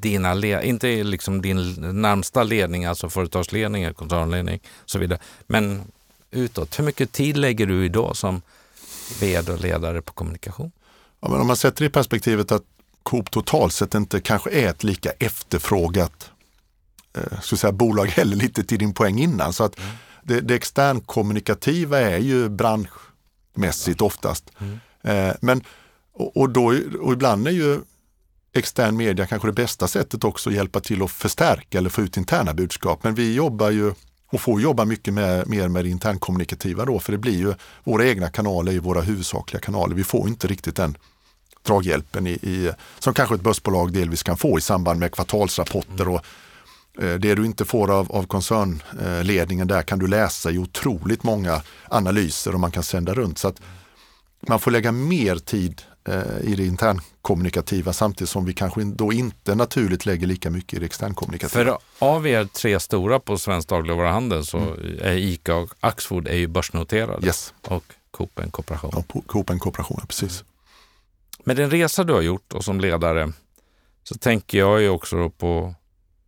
[0.00, 1.72] dina, inte liksom din
[2.02, 5.82] närmsta ledning, alltså företagsledning, koncernledning och så vidare, men
[6.30, 6.78] utåt.
[6.78, 8.42] Hur mycket tid lägger du idag som
[9.20, 10.72] vd och ledare på kommunikation?
[11.20, 12.62] Ja, men om man sätter det i perspektivet att
[13.02, 16.30] Coop totalt sett inte kanske är ett lika efterfrågat
[17.16, 19.52] eh, så säga, bolag heller, lite till din poäng innan.
[19.52, 19.90] Så att mm.
[20.22, 24.52] det, det externkommunikativa är ju branschmässigt oftast.
[24.58, 24.78] Mm.
[25.02, 25.62] Eh, men,
[26.12, 27.80] och, och, då, och ibland är ju
[28.56, 32.16] extern media kanske det bästa sättet också att hjälpa till att förstärka eller få ut
[32.16, 33.04] interna budskap.
[33.04, 33.92] Men vi jobbar ju
[34.28, 37.54] och får jobba mycket med, mer med det internkommunikativa då, för det blir ju
[37.84, 39.94] våra egna kanaler i våra huvudsakliga kanaler.
[39.94, 40.96] Vi får inte riktigt den
[41.66, 46.24] draghjälpen i, i, som kanske ett börsbolag delvis kan få i samband med kvartalsrapporter och
[47.02, 51.62] eh, det du inte får av, av koncernledningen där kan du läsa i otroligt många
[51.88, 53.38] analyser och man kan sända runt.
[53.38, 53.60] Så att
[54.48, 55.82] man får lägga mer tid
[56.42, 60.86] i det internkommunikativa samtidigt som vi kanske då inte naturligt lägger lika mycket i det
[60.86, 61.64] externkommunikativa.
[61.64, 64.98] För av er tre stora på svensk dagligvaruhandel så mm.
[65.00, 67.54] är ICA och Axfood är ju börsnoterade yes.
[67.62, 68.90] och Coop en kooperation.
[68.94, 70.44] Ja, Coop en kooperation, precis.
[71.44, 73.32] Med den resa du har gjort och som ledare
[74.04, 75.74] så tänker jag ju också på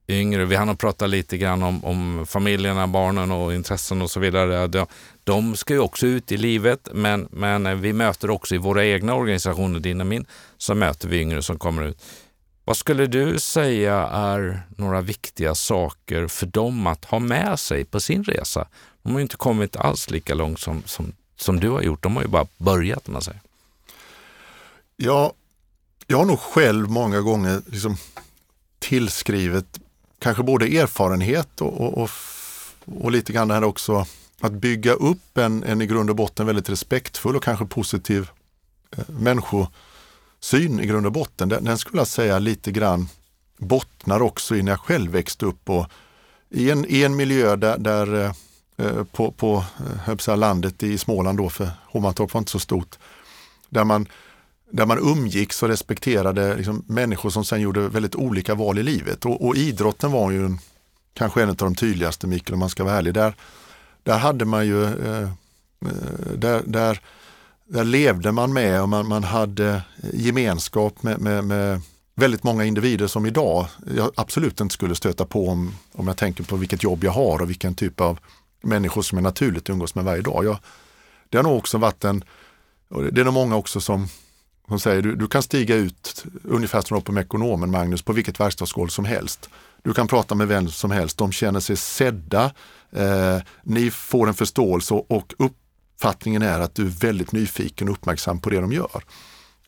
[0.09, 0.45] yngre.
[0.45, 4.87] Vi hann prata lite grann om, om familjerna, barnen och intressen och så vidare.
[5.29, 9.15] De, ska ju också ut i livet, men, men vi möter också i våra egna
[9.15, 10.27] organisationer, din och min,
[10.59, 12.03] så möter vi yngre som kommer ut.
[12.65, 18.01] Vad skulle du säga är några viktiga saker för dem att ha med sig på
[18.01, 18.69] sin resa?
[19.03, 22.03] De har ju inte kommit alls lika långt som, som, som du har gjort.
[22.03, 23.41] De har ju bara börjat, man säger.
[24.97, 25.33] Ja,
[26.07, 27.97] jag har nog själv många gånger liksom
[28.79, 29.81] tillskrivet
[30.19, 32.11] kanske både erfarenhet och, och, och,
[33.03, 34.07] och lite grann här också
[34.41, 38.31] att bygga upp en, en i grund och botten väldigt respektfull och kanske positiv
[38.97, 41.49] eh, människosyn i grund och botten.
[41.49, 43.09] Den, den, skulle jag säga lite grann
[43.59, 45.87] bottnar också i när jag själv växte upp och
[46.51, 48.33] i en, i en miljö där, där eh,
[48.77, 49.65] eh på, på
[50.27, 52.99] eh, landet i Småland då, för Hovmantorp var inte så stort,
[53.69, 54.09] där man
[54.71, 59.25] där man umgicks och respekterade liksom, människor som sen gjorde väldigt olika val i livet.
[59.25, 60.59] Och, och idrotten var ju en,
[61.15, 63.15] kanske en av de tydligaste Mikael om man ska vara ärlig.
[63.15, 63.35] Där,
[64.09, 67.01] där hade man ju, eh, eh, där, där,
[67.65, 69.83] där levde man med och man, man hade
[70.13, 71.81] gemenskap med, med, med
[72.15, 76.45] väldigt många individer som idag jag absolut inte skulle stöta på om, om jag tänker
[76.45, 78.19] på vilket jobb jag har och vilken typ av
[78.63, 80.45] människor som är naturligt umgås med varje dag.
[80.45, 80.59] Jag,
[81.29, 82.25] det har nog också varit en,
[82.91, 84.09] och det är nog många också som,
[84.69, 88.89] som säger du, du kan stiga ut ungefär som på Mekonomen Magnus på vilket verkstadsgolv
[88.89, 89.49] som helst.
[89.83, 92.51] Du kan prata med vem som helst, de känner sig sedda,
[92.93, 98.41] eh, ni får en förståelse och uppfattningen är att du är väldigt nyfiken och uppmärksam
[98.41, 99.05] på det de gör.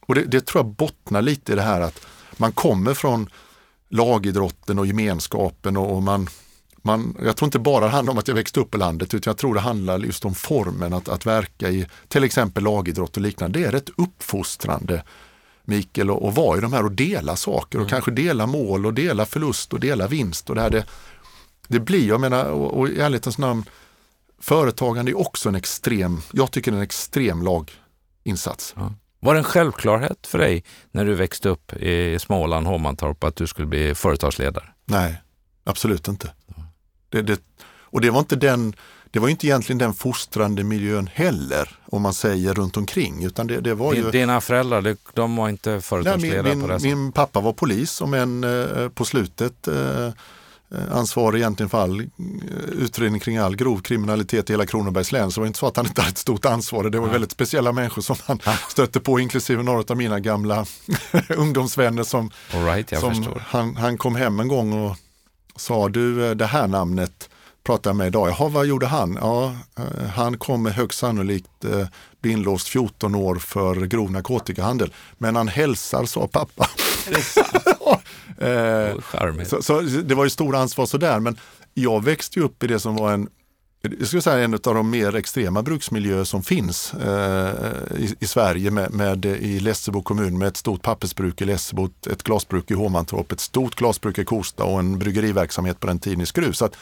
[0.00, 2.06] Och det, det tror jag bottnar lite i det här att
[2.36, 3.28] man kommer från
[3.88, 6.28] lagidrotten och gemenskapen och, och man,
[6.82, 9.30] man, jag tror inte bara det handlar om att jag växte upp i landet utan
[9.30, 13.22] jag tror det handlar just om formen att, att verka i till exempel lagidrott och
[13.22, 13.58] liknande.
[13.58, 15.02] Det är rätt uppfostrande
[15.64, 17.90] Mikael och, och vara i de här och dela saker och mm.
[17.90, 20.50] kanske dela mål och dela förlust och dela vinst.
[20.50, 20.84] Och det, här, det,
[21.70, 23.64] det blir, jag menar, och, och i ärlighetens namn,
[24.38, 28.74] företagande är också en extrem, jag tycker en extrem laginsats.
[28.76, 28.92] Ja.
[29.20, 33.46] Var det en självklarhet för dig när du växte upp i Småland, Hovmantorp, att du
[33.46, 34.64] skulle bli företagsledare?
[34.84, 35.22] Nej,
[35.64, 36.32] absolut inte.
[37.08, 37.40] Det, det,
[37.80, 38.74] och det var inte den
[39.10, 43.24] det var inte egentligen den fostrande miljön heller, om man säger runt omkring.
[43.24, 44.10] Utan det, det var ju...
[44.10, 48.00] Dina föräldrar, de var inte företagsledare Nej, min, på det Min, min pappa var polis,
[48.00, 50.10] om än eh, på slutet eh,
[50.90, 52.06] ansvarig egentligen för all
[52.72, 55.30] utredning kring all grov kriminalitet i hela Kronobergs län.
[55.30, 56.84] Så det var inte så att han inte hade ett stort ansvar.
[56.84, 57.12] Det var ja.
[57.12, 60.66] väldigt speciella människor som han stötte på, inklusive några av mina gamla
[61.36, 64.96] ungdomsvänner som, right, som han, han kom hem en gång och
[65.56, 67.28] sa du det här namnet
[67.64, 68.28] pratade med idag.
[68.28, 69.18] Jaha, vad gjorde han?
[69.20, 71.86] Ja, eh, han kommer högst sannolikt eh,
[72.20, 74.92] bli inlåst 14 år för grov narkotikahandel.
[75.18, 76.68] Men han hälsar, sa pappa.
[77.07, 77.48] Är det sant?
[79.38, 81.38] eh, så, så, det var ju stora ansvar sådär, men
[81.74, 83.28] jag växte upp i det som var en
[83.82, 87.53] jag skulle säga en av de mer extrema bruksmiljöer som finns eh,
[87.96, 92.22] i, i, Sverige med, med, i Lessebo kommun med ett stort pappersbruk i Lessebo, ett
[92.22, 96.26] glasbruk i Hovmantorp, ett stort glasbruk i Kosta och en bryggeriverksamhet på den tiden i
[96.26, 96.53] Skruv.
[96.53, 96.76] Så att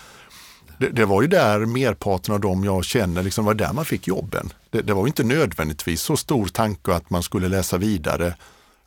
[0.78, 4.08] det, det, var ju där merparten av dem jag känner, liksom var där man fick
[4.08, 4.52] jobben.
[4.70, 8.34] Det, det var inte nödvändigtvis så stor tanke att man skulle läsa vidare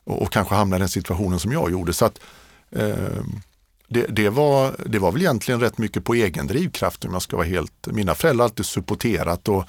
[0.03, 1.93] och, och kanske hamna i den situationen som jag gjorde.
[1.93, 2.19] Så att,
[2.71, 3.23] eh,
[3.87, 7.37] det, det, var, det var väl egentligen rätt mycket på egen drivkraft om jag ska
[7.37, 7.87] vara helt...
[7.87, 9.65] Mina föräldrar har alltid supporterat och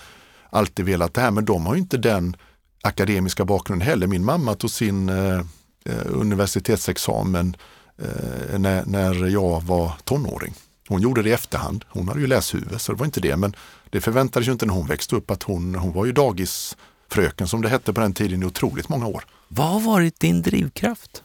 [0.50, 2.36] alltid velat det här, men de har inte den
[2.82, 4.06] akademiska bakgrunden heller.
[4.06, 5.38] Min mamma tog sin eh,
[5.84, 7.56] eh, universitetsexamen
[7.98, 10.54] eh, när, när jag var tonåring.
[10.88, 11.84] Hon gjorde det i efterhand.
[11.88, 13.36] Hon hade ju läshuvud så det var inte det.
[13.36, 13.56] Men
[13.90, 16.76] det förväntades ju inte när hon växte upp att hon, hon var ju dagis
[17.12, 19.24] dagisfröken som det hette på den tiden i otroligt många år.
[19.48, 21.22] Vad har varit din drivkraft?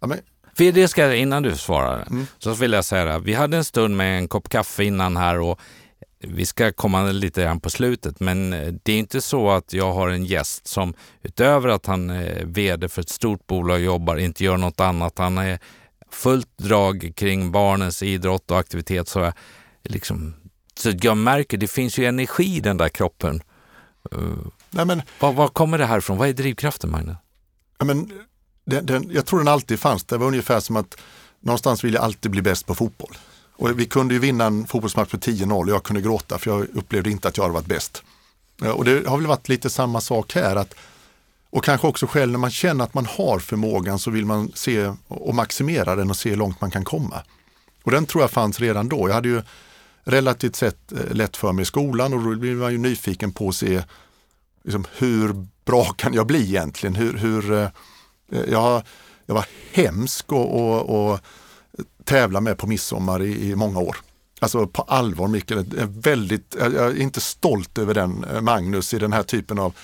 [0.00, 0.18] Ja, men...
[0.56, 2.26] För det ska, innan du svarar, mm.
[2.38, 5.40] så vill jag säga att vi hade en stund med en kopp kaffe innan här
[5.40, 5.60] och
[6.22, 8.50] vi ska komma lite grann på slutet, men
[8.82, 12.88] det är inte så att jag har en gäst som utöver att han är VD
[12.88, 15.18] för ett stort bolag och jobbar, inte gör något annat.
[15.18, 15.58] Han är
[16.10, 19.08] fullt drag kring barnens idrott och aktivitet.
[19.08, 19.32] Så,
[19.82, 20.34] liksom,
[20.74, 23.42] så jag märker, det finns ju energi i den där kroppen.
[24.70, 26.18] Nej, men, var, var kommer det här ifrån?
[26.18, 27.16] Vad är drivkraften, Magnus?
[27.78, 28.12] Ja, men,
[28.64, 30.04] den, den, jag tror den alltid fanns.
[30.04, 30.96] Det var ungefär som att
[31.40, 33.16] någonstans vill jag alltid bli bäst på fotboll.
[33.52, 36.66] Och vi kunde ju vinna en fotbollsmatch med 10-0 och jag kunde gråta för jag
[36.74, 38.02] upplevde inte att jag hade varit bäst.
[38.74, 40.56] Och det har väl varit lite samma sak här.
[40.56, 40.74] att
[41.50, 44.92] och kanske också själv när man känner att man har förmågan så vill man se
[45.08, 47.22] och maximera den och se hur långt man kan komma.
[47.82, 49.08] Och den tror jag fanns redan då.
[49.08, 49.42] Jag hade ju
[50.04, 53.48] relativt sett eh, lätt för mig i skolan och då blir man ju nyfiken på
[53.48, 53.82] att se
[54.64, 56.94] liksom, hur bra kan jag bli egentligen?
[56.94, 57.68] Hur, hur eh,
[58.48, 58.82] jag,
[59.26, 61.20] jag var hemsk och, och, och
[62.04, 63.96] tävla med på midsommar i, i många år.
[64.40, 69.12] Alltså på allvar Mikael, väldigt, jag är inte stolt över den eh, Magnus i den
[69.12, 69.74] här typen av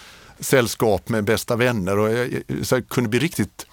[0.41, 3.67] sällskap med bästa vänner och jag, så jag kunde bli riktigt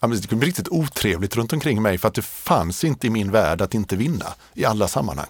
[0.00, 3.30] det kunde bli riktigt otrevligt runt omkring mig för att det fanns inte i min
[3.30, 5.26] värld att inte vinna i alla sammanhang.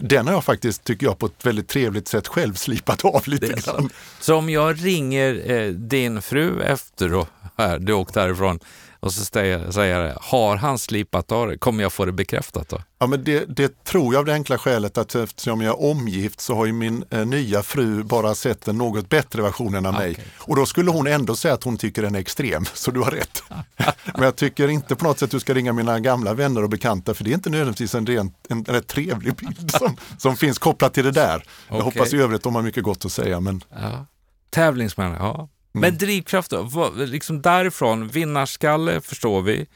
[0.00, 3.46] Den har jag faktiskt, tycker jag, på ett väldigt trevligt sätt själv slipat av lite
[3.46, 3.60] grann.
[3.62, 3.88] Så.
[4.20, 8.60] så om jag ringer eh, din fru efter och här, du åkt härifrån
[9.04, 11.58] och så säger jag, har han slipat av det?
[11.58, 12.80] Kommer jag få det bekräftat då?
[12.98, 16.40] Ja, men det, det, tror jag av det enkla skälet att eftersom jag är omgift
[16.40, 20.06] så har ju min eh, nya fru bara sett en något bättre versionen av okay.
[20.06, 20.16] mig.
[20.38, 23.10] Och då skulle hon ändå säga att hon tycker den är extrem, så du har
[23.10, 23.42] rätt.
[24.14, 26.70] men jag tycker inte på något sätt att du ska ringa mina gamla vänner och
[26.70, 30.58] bekanta, för det är inte nödvändigtvis en, rent, en rätt trevlig bild som, som finns
[30.58, 31.36] kopplat till det där.
[31.36, 31.78] Okay.
[31.78, 33.40] Jag hoppas i övrigt de har mycket gott att säga.
[33.40, 33.60] Men...
[33.70, 34.06] Ja.
[34.50, 35.48] Tävlingsmän, ja.
[35.74, 35.90] Mm.
[35.90, 36.92] Men drivkraft då?
[36.96, 39.66] Liksom därifrån, vinnarskalle förstår vi,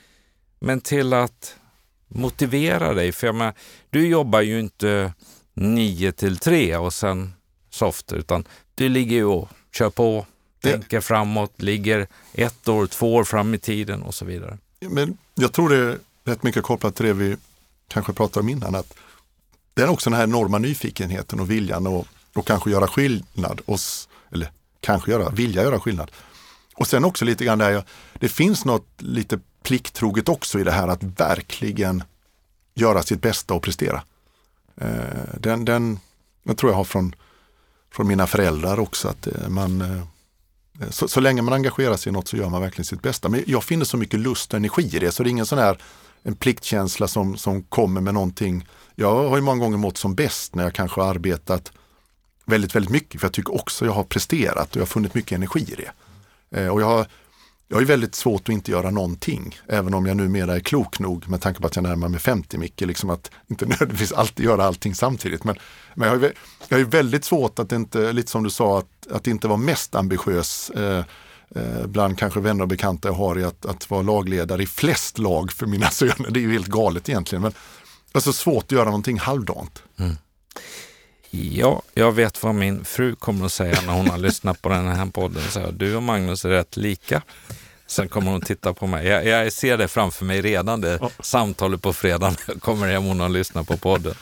[0.58, 1.56] men till att
[2.08, 3.12] motiverar dig?
[3.12, 3.54] För jag menar,
[3.90, 5.12] du jobbar ju inte
[5.54, 7.32] 9 till 3 och sen
[7.70, 8.44] soft, utan
[8.74, 10.26] du ligger ju och kör på,
[10.60, 10.72] det...
[10.72, 14.58] tänker framåt, ligger ett år, två år fram i tiden och så vidare.
[14.80, 17.36] Men jag tror det är rätt mycket kopplat till det vi
[17.88, 18.94] kanske pratade om innan, att
[19.74, 23.78] det är också den här enorma nyfikenheten och viljan att och kanske göra skillnad, och,
[24.32, 24.50] eller
[24.80, 26.10] kanske göra, vilja göra skillnad.
[26.74, 27.82] Och sen också lite grann där, jag,
[28.18, 32.02] det finns något lite plikttroget också i det här att verkligen
[32.74, 34.02] göra sitt bästa och prestera.
[34.76, 36.00] Eh, den, den,
[36.44, 37.14] den tror jag har från,
[37.92, 40.02] från mina föräldrar också, att eh, man eh,
[40.90, 43.28] så, så, länge man engagerar sig i något så gör man verkligen sitt bästa.
[43.28, 45.58] Men jag finner så mycket lust och energi i det, så det är ingen sån
[45.58, 45.78] här
[46.22, 48.68] en pliktkänsla som, som kommer med någonting.
[48.94, 51.72] Jag har ju många gånger mått som bäst när jag kanske har arbetat
[52.48, 55.32] väldigt, väldigt mycket, för jag tycker också jag har presterat och jag har funnit mycket
[55.32, 55.90] energi i det.
[56.60, 57.06] Eh, och jag har,
[57.68, 61.28] jag har väldigt svårt att inte göra någonting, även om jag numera är klok nog
[61.28, 64.64] med tanke på att jag närmar mig 50 Micke, liksom att inte nödvändigtvis alltid göra
[64.64, 65.44] allting samtidigt.
[65.44, 65.56] Men,
[65.94, 66.32] men jag, har,
[66.68, 69.94] jag har väldigt svårt att inte, lite som du sa, att, att inte vara mest
[69.94, 71.04] ambitiös eh,
[71.54, 75.18] eh, bland kanske vänner och bekanta jag har i att, att vara lagledare i flest
[75.18, 76.30] lag för mina söner.
[76.30, 77.42] Det är ju helt galet egentligen.
[77.42, 77.52] Men
[78.12, 79.82] alltså svårt att göra någonting halvdant.
[79.98, 80.16] Mm.
[81.30, 84.88] Ja, jag vet vad min fru kommer att säga när hon har lyssnat på den
[84.88, 85.42] här podden.
[85.50, 87.22] Så du och Magnus är rätt lika.
[87.86, 89.06] Sen kommer hon titta på mig.
[89.06, 91.10] Jag, jag ser det framför mig redan, det oh.
[91.20, 92.34] samtalet på fredag.
[92.60, 94.14] Kommer hem hon har lyssnat på podden.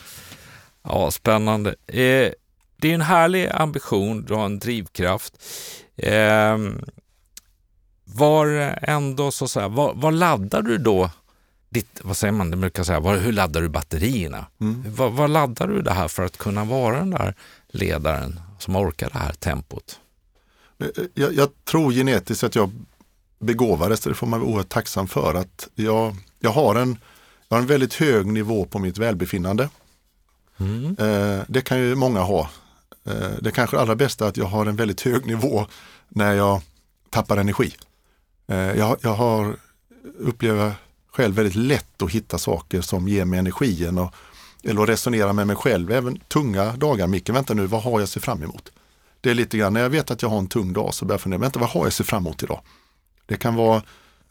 [0.82, 1.70] Ja, spännande.
[1.86, 2.32] Eh,
[2.76, 5.34] det är en härlig ambition, du har en drivkraft.
[5.96, 6.58] Eh,
[8.04, 8.46] var
[8.82, 11.10] ändå så, så här, var, var laddar du då
[11.76, 14.46] ditt, vad säger man, det brukar säga, var, hur laddar du batterierna?
[14.60, 14.84] Mm.
[14.96, 17.34] Vad, vad laddar du det här för att kunna vara den där
[17.68, 20.00] ledaren som orkar det här tempot?
[20.78, 22.70] Eh, jag, jag tror genetiskt att jag
[23.38, 26.98] begåvades, det får man vara oerhört tacksam för, att jag, jag, har en,
[27.48, 29.68] jag har en väldigt hög nivå på mitt välbefinnande.
[30.56, 30.96] Mm.
[30.98, 32.50] Eh, det kan ju många ha.
[33.04, 35.66] Eh, det kanske allra bästa är att jag har en väldigt hög nivå
[36.08, 36.60] när jag
[37.10, 37.76] tappar energi.
[38.46, 39.56] Eh, jag, jag har,
[40.18, 40.72] upplever
[41.16, 44.14] själv väldigt lätt att hitta saker som ger mig energin och,
[44.64, 45.92] eller att resonera med mig själv.
[45.92, 48.72] Även tunga dagar, Micke, vänta nu, vad har jag att se fram emot?
[49.20, 51.14] Det är lite grann, när jag vet att jag har en tung dag så börjar
[51.14, 52.60] jag fundera, vänta vad har jag att se fram emot idag?
[53.26, 53.82] Det kan vara,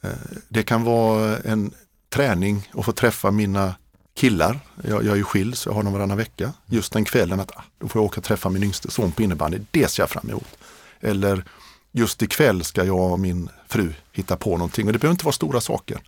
[0.01, 0.09] eh,
[0.49, 1.73] det kan vara en
[2.09, 3.75] träning och få träffa mina
[4.15, 4.59] killar.
[4.83, 6.53] Jag, jag är ju skild så jag har dem varannan vecka.
[6.65, 9.23] Just den kvällen att ah, då får jag åka och träffa min yngste son på
[9.23, 9.59] innebandy.
[9.71, 10.57] Det ser jag fram emot.
[10.99, 11.45] Eller
[11.91, 15.33] just ikväll ska jag och min fru hitta på någonting och det behöver inte vara
[15.33, 16.01] stora saker.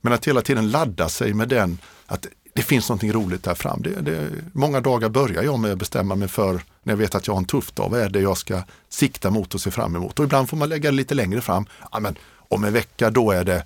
[0.00, 3.82] Men att hela tiden ladda sig med den, att det finns någonting roligt där fram.
[3.82, 7.26] Det, det, många dagar börjar jag med att bestämma mig för, när jag vet att
[7.26, 9.96] jag har en tuff dag, vad är det jag ska sikta mot och se fram
[9.96, 10.18] emot.
[10.18, 11.66] Och ibland får man lägga det lite längre fram.
[11.92, 12.16] Ja, men
[12.48, 13.64] om en vecka då är det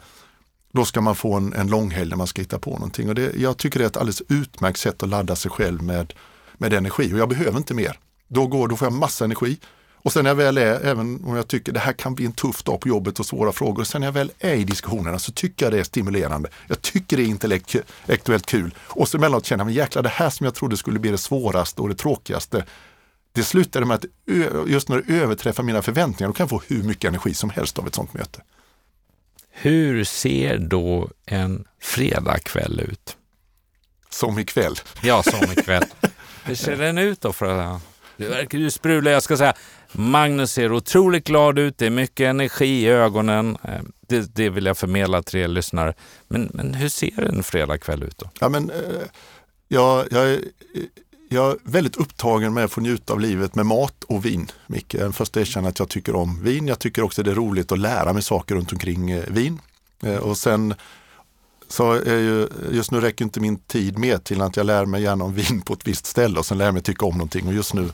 [0.73, 3.09] då ska man få en, en långhelg när man ska hitta på någonting.
[3.09, 6.13] Och det, jag tycker det är ett alldeles utmärkt sätt att ladda sig själv med,
[6.55, 7.99] med energi och jag behöver inte mer.
[8.29, 9.59] Då, går, då får jag massa energi
[10.03, 12.33] och sen när jag väl är, även om jag tycker det här kan bli en
[12.33, 15.33] tuff dag på jobbet och svåra frågor, sen när jag väl är i diskussionerna så
[15.33, 16.49] tycker jag det är stimulerande.
[16.69, 18.75] Jag tycker det är intellektuellt kul.
[18.79, 21.19] Och så emellanåt känner jag, men jäklar det här som jag trodde skulle bli det
[21.19, 22.65] svåraste och det tråkigaste,
[23.33, 24.05] det slutade med att
[24.69, 27.79] just när det överträffar mina förväntningar, då kan jag få hur mycket energi som helst
[27.79, 28.43] av ett sånt möte.
[29.51, 33.17] Hur ser då en fredagkväll ut?
[34.11, 34.75] Som ikväll.
[35.03, 35.85] Ja, som ikväll.
[36.45, 37.33] Hur ser den ut då?
[37.33, 37.81] För
[38.23, 39.11] du verkar ju sprudla.
[39.11, 39.55] Jag ska säga,
[39.93, 41.79] Magnus ser otroligt glad ut.
[41.79, 43.57] Det är mycket energi i ögonen.
[43.65, 45.95] Eh, det, det vill jag förmedla till er lyssnare.
[46.29, 48.31] Men, men hur ser en fredagkväll ut då?
[48.41, 48.77] Ja, men, eh,
[49.69, 50.41] jag, jag, är,
[51.29, 54.51] jag är väldigt upptagen med att få njuta av livet med mat och vin.
[54.67, 54.95] Micke.
[54.95, 56.69] Jag först erkänna att jag tycker om vin.
[56.69, 59.61] Jag tycker också det är roligt att lära mig saker runt omkring eh, vin.
[60.21, 60.75] Och sen
[61.73, 65.03] så är ju, just nu räcker inte min tid med till att jag lär mig
[65.03, 67.47] gärna om vin på ett visst ställe och sen lär jag mig tycka om någonting.
[67.47, 67.91] Och just nu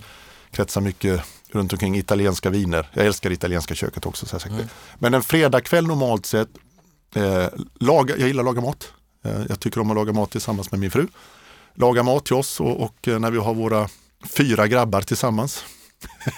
[0.50, 1.20] kretsar mycket
[1.50, 2.90] runt omkring italienska viner.
[2.92, 4.26] Jag älskar italienska köket också.
[4.26, 4.66] Så jag mm.
[4.98, 6.48] Men en fredagkväll normalt sett,
[7.14, 7.46] eh,
[7.80, 8.92] laga, jag gillar att laga mat.
[9.24, 11.06] Eh, jag tycker om att laga mat tillsammans med min fru.
[11.74, 13.88] Laga mat till oss och, och eh, när vi har våra
[14.24, 15.64] fyra grabbar tillsammans.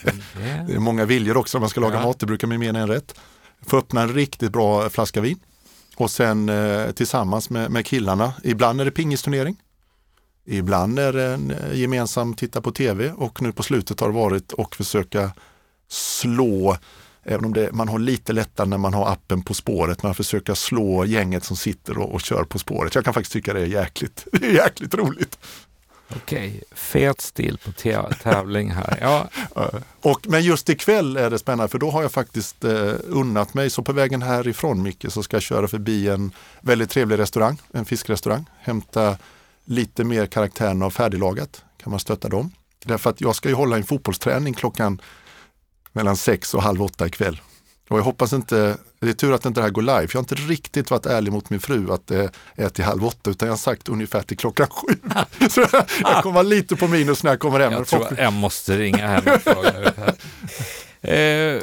[0.04, 0.66] Mm.
[0.66, 2.02] det är många viljor också när man ska laga ja.
[2.02, 3.14] mat, det brukar bli mer än en rätt.
[3.66, 5.38] Få öppna en riktigt bra flaska vin.
[6.00, 9.56] Och sen eh, tillsammans med, med killarna, ibland är det pingisturnering.
[10.46, 14.14] Ibland är det en eh, gemensam titta på tv och nu på slutet har det
[14.14, 15.32] varit och försöka
[15.88, 16.76] slå,
[17.22, 20.54] även om det, man har lite lättare när man har appen På spåret, men försöka
[20.54, 22.94] slå gänget som sitter och, och kör På spåret.
[22.94, 25.38] Jag kan faktiskt tycka det är jäkligt, det är jäkligt roligt.
[26.16, 27.72] Okej, fet stil på
[28.22, 28.98] tävling här.
[29.00, 29.28] Ja.
[29.56, 33.54] Eh, och, men just ikväll är det spännande för då har jag faktiskt eh, unnat
[33.54, 33.70] mig.
[33.70, 37.84] Så på vägen härifrån Micke så ska jag köra förbi en väldigt trevlig restaurang, en
[37.84, 38.44] fiskrestaurang.
[38.58, 39.16] Hämta
[39.64, 41.64] lite mer karaktären av färdiglagat.
[41.82, 42.52] Kan man stötta dem.
[42.84, 45.00] Därför att jag ska ju hålla en fotbollsträning klockan
[45.92, 47.40] mellan sex och halv åtta ikväll.
[47.90, 50.20] Och jag hoppas inte, det är tur att inte det här går live, jag har
[50.20, 53.52] inte riktigt varit ärlig mot min fru att det är till halv åtta, utan jag
[53.52, 54.94] har sagt ungefär till klockan sju.
[55.50, 55.60] Så
[56.00, 57.72] jag kommer vara lite på minus när jag kommer hem.
[57.72, 59.92] Jag tror jag måste ringa henne och fråga.
[61.00, 61.62] eh,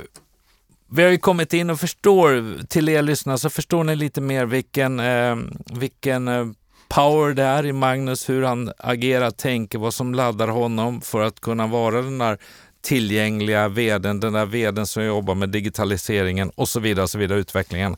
[0.91, 4.45] vi har ju kommit in och förstår, till er lyssnare, så förstår ni lite mer
[4.45, 5.35] vilken, eh,
[5.79, 6.45] vilken eh,
[6.89, 11.39] power det är i Magnus, hur han agerar, tänker, vad som laddar honom för att
[11.39, 12.37] kunna vara den där
[12.87, 17.39] tillgängliga veden, den där veden som jobbar med digitaliseringen och så vidare, och så vidare
[17.39, 17.95] utvecklingen.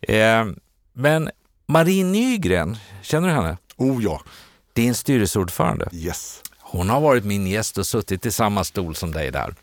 [0.00, 0.46] Eh,
[0.92, 1.30] men
[1.66, 3.56] Marie Nygren, känner du henne?
[3.76, 4.20] Oh ja.
[4.72, 5.88] Din styrelseordförande.
[5.92, 6.42] Yes.
[6.58, 9.54] Hon har varit min gäst och suttit i samma stol som dig där.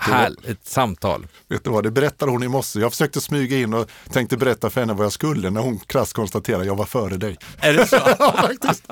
[0.00, 1.26] Härligt samtal.
[1.48, 2.80] Vet du vad, det berättade hon i morse.
[2.80, 6.12] Jag försökte smyga in och tänkte berätta för henne vad jag skulle när hon krasst
[6.12, 7.36] konstaterade att jag var före dig.
[7.58, 7.96] Är det så?
[8.18, 8.84] faktiskt.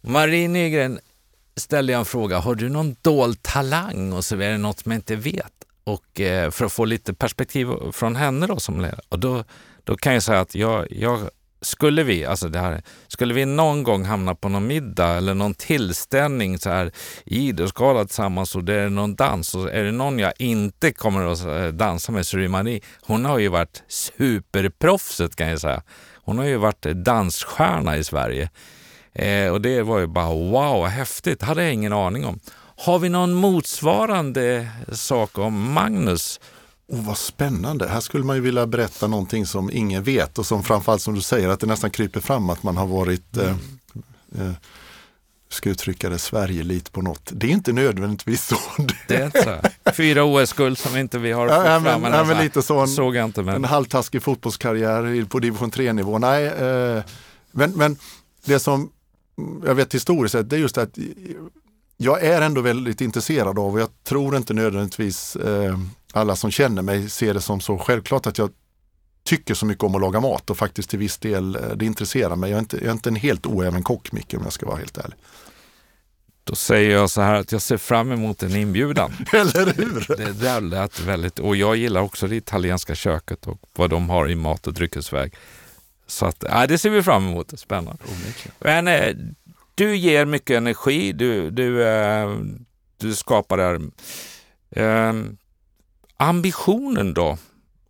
[0.00, 1.00] Marie Nygren,
[1.56, 4.96] ställde jag en fråga, har du någon dold talang och så är det något man
[4.96, 5.52] inte vet?
[5.84, 9.00] Och eh, för att få lite perspektiv från henne då som ledare.
[9.08, 9.44] Och då,
[9.84, 11.28] då kan jag säga att jag, jag
[11.62, 15.54] skulle vi, alltså det här, skulle vi någon gång hamna på någon middag eller någon
[15.54, 16.92] tillställning så här
[17.24, 21.44] idrottsgala tillsammans och det är någon dans och är det någon jag inte kommer att
[21.44, 22.80] eh, dansa med så är det Marie.
[23.02, 25.82] Hon har ju varit superproffset kan jag säga.
[26.24, 28.50] Hon har ju varit dansstjärna i Sverige.
[29.14, 32.40] Eh, och det var ju bara wow, häftigt, hade jag ingen aning om.
[32.76, 36.40] Har vi någon motsvarande sak om Magnus?
[36.88, 37.88] Oh, vad spännande.
[37.88, 41.20] Här skulle man ju vilja berätta någonting som ingen vet och som framförallt som du
[41.20, 43.54] säger att det nästan kryper fram att man har varit eh,
[44.38, 44.52] eh,
[45.48, 47.30] ska uttrycka det, Sverige-lit på något.
[47.32, 48.56] Det är inte nödvändigtvis så.
[49.08, 49.42] Det är inte
[49.84, 49.90] så.
[49.92, 52.02] Fyra OS-guld som inte vi har fått ja, fram.
[52.02, 53.54] Men, ja, men lite så en, såg jag inte, men.
[53.54, 56.18] en halvtaskig fotbollskarriär på division 3-nivå.
[56.18, 57.02] Nej, eh,
[57.52, 57.96] men, men
[58.44, 58.90] det som
[59.64, 60.98] jag vet historiskt sett, det är just att
[61.96, 65.78] jag är ändå väldigt intresserad av och jag tror inte nödvändigtvis eh,
[66.12, 68.50] alla som känner mig ser det som så självklart att jag
[69.24, 72.36] tycker så mycket om att laga mat och faktiskt till viss del eh, det intresserar
[72.36, 72.50] mig.
[72.50, 74.76] Jag är inte, jag är inte en helt oäven kock Micke om jag ska vara
[74.76, 75.18] helt ärlig.
[76.44, 79.12] Då säger jag så här att jag ser fram emot en inbjudan.
[79.32, 80.16] Eller hur?
[80.16, 84.30] Det där lät väldigt, och jag gillar också det italienska köket och vad de har
[84.30, 85.34] i mat och dryckesväg.
[86.12, 87.58] Så att, ja, det ser vi fram emot.
[87.58, 88.02] Spännande.
[88.58, 89.16] Men eh,
[89.74, 91.12] du ger mycket energi.
[91.12, 92.36] Du, du, eh,
[92.96, 93.80] du skapar där.
[94.70, 95.14] Eh,
[96.16, 97.38] ambitionen då?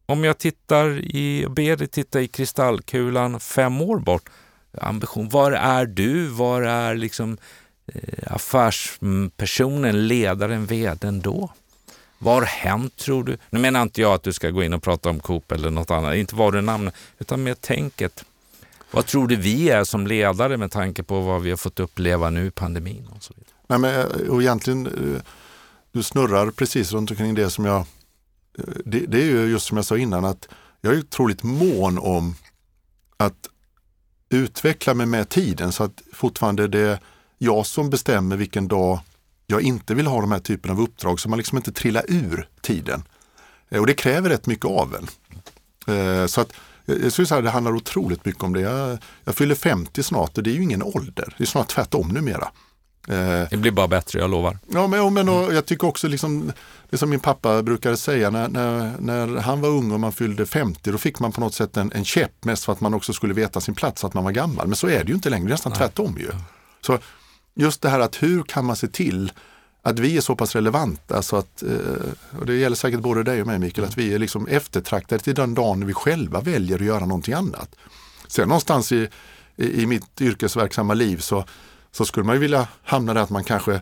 [0.06, 4.30] Om jag tittar i, ber dig titta i kristallkulan fem år bort.
[4.78, 6.26] Ambition, var är du?
[6.26, 7.38] Var är liksom
[7.86, 11.50] eh, affärspersonen, ledaren, vdn då?
[12.22, 13.36] Vad har hänt tror du?
[13.50, 15.90] Nu menar inte jag att du ska gå in och prata om Coop eller något
[15.90, 18.24] annat, inte vad du namnar, utan mer tänket.
[18.90, 22.30] Vad tror du vi är som ledare med tanke på vad vi har fått uppleva
[22.30, 23.08] nu i pandemin?
[23.16, 23.52] Och så vidare?
[23.66, 25.22] Nej, men, eh, och egentligen, eh,
[25.92, 27.80] du snurrar precis runt omkring det som jag...
[28.58, 30.48] Eh, det, det är ju just som jag sa innan att
[30.80, 32.34] jag är otroligt mån om
[33.16, 33.48] att
[34.28, 36.98] utveckla mig med tiden så att fortfarande det är
[37.38, 39.00] jag som bestämmer vilken dag
[39.46, 42.48] jag inte vill ha de här typen av uppdrag så man liksom inte trillar ur
[42.60, 43.02] tiden.
[43.68, 45.06] Eh, och det kräver rätt mycket av en.
[45.96, 46.52] Eh, så att
[46.84, 48.60] jag skulle säga att det handlar otroligt mycket om det.
[48.60, 51.34] Jag, jag fyller 50 snart och det är ju ingen ålder.
[51.38, 52.48] Det är snart tvärtom numera.
[53.08, 54.58] Eh, det blir bara bättre, jag lovar.
[54.68, 56.52] Ja, men, men och jag tycker också liksom,
[56.90, 60.46] det som min pappa brukade säga när, när, när han var ung och man fyllde
[60.46, 63.12] 50, då fick man på något sätt en, en käpp mest för att man också
[63.12, 64.66] skulle veta sin plats, att man var gammal.
[64.66, 65.78] Men så är det ju inte längre, det är nästan Nej.
[65.78, 66.30] tvärtom ju.
[66.80, 66.98] Så
[67.54, 69.32] just det här att hur kan man se till
[69.82, 73.40] att vi är så pass relevanta så att, eh, och det gäller säkert både dig
[73.40, 76.84] och mig Mikael, att vi är liksom eftertraktade till den dagen vi själva väljer att
[76.84, 77.74] göra någonting annat.
[78.28, 79.08] Sen någonstans i,
[79.56, 81.44] i, i mitt yrkesverksamma liv så,
[81.92, 83.80] så skulle man ju vilja hamna där att man kanske,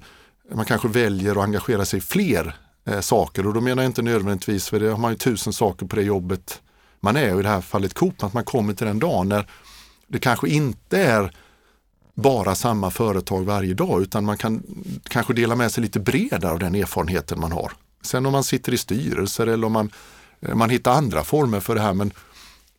[0.55, 4.03] man kanske väljer att engagera sig i fler eh, saker och då menar jag inte
[4.03, 6.61] nödvändigtvis, för det har man ju tusen saker på det jobbet
[7.01, 9.47] man är och i det här fallet Coop, att man kommer till den dagen när
[10.07, 11.33] det kanske inte är
[12.21, 14.63] bara samma företag varje dag utan man kan
[15.03, 17.73] kanske dela med sig lite bredare av den erfarenheten man har.
[18.03, 19.91] Sen om man sitter i styrelser eller om man,
[20.41, 22.13] eh, man hittar andra former för det här men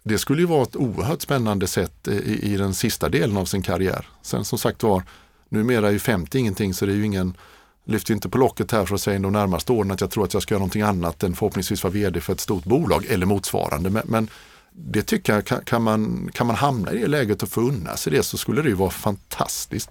[0.04, 3.46] det skulle ju vara ett oerhört spännande sätt eh, i, i den sista delen av
[3.46, 4.08] sin karriär.
[4.22, 5.04] Sen som sagt var,
[5.50, 7.38] numera är ju 50 ingenting så det är ju ingen,
[7.86, 10.34] lyfter inte på locket här för att säga de närmaste åren att jag tror att
[10.34, 13.90] jag ska göra någonting annat än förhoppningsvis vara vd för ett stort bolag eller motsvarande.
[13.90, 14.30] Men, men
[14.74, 18.14] det tycker jag, kan, man, kan man hamna i det läget och få unna sig
[18.14, 19.90] det så skulle det ju vara fantastiskt.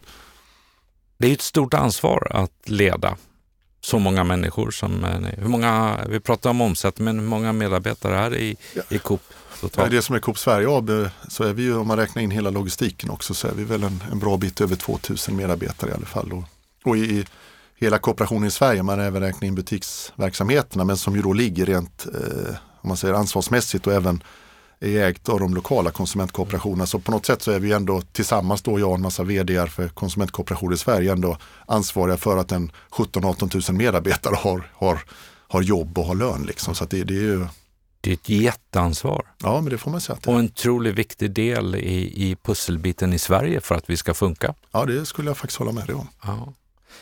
[1.19, 3.17] det är ett stort ansvar att leda
[3.81, 8.19] så många människor som, eh, hur många, vi pratar om omsättning, men hur många medarbetare
[8.19, 8.83] är i, ja.
[8.89, 9.23] i Coop?
[9.77, 10.91] Ja, det som är Coop Sverige AB
[11.29, 13.83] så är vi ju, om man räknar in hela logistiken också, så är vi väl
[13.83, 16.33] en, en bra bit över 2000 medarbetare i alla fall.
[16.33, 16.45] Och,
[16.85, 17.25] och i,
[17.77, 22.07] hela kooperationen i Sverige, man även räknar in butiksverksamheterna, men som ju då ligger rent
[22.07, 24.23] eh, om man säger ansvarsmässigt och även
[24.81, 26.87] är ägt av de lokala konsumentkooperationerna.
[26.87, 29.67] Så på något sätt så är vi ändå tillsammans då, jag och en massa vd
[29.67, 35.01] för konsumentkooperationer i Sverige, ändå ansvariga för att en 17-18 000 medarbetare har, har,
[35.49, 36.43] har jobb och har lön.
[36.43, 36.75] Liksom.
[36.75, 37.47] Så det, det, är ju...
[38.01, 39.27] Det är ett jätteansvar.
[39.43, 40.19] Ja, men det får man säga.
[40.27, 44.55] Och en otroligt viktig del i, i pusselbiten i Sverige för att vi ska funka.
[44.73, 46.09] Ja, det skulle jag faktiskt hålla med dig om.
[46.23, 46.55] Ja.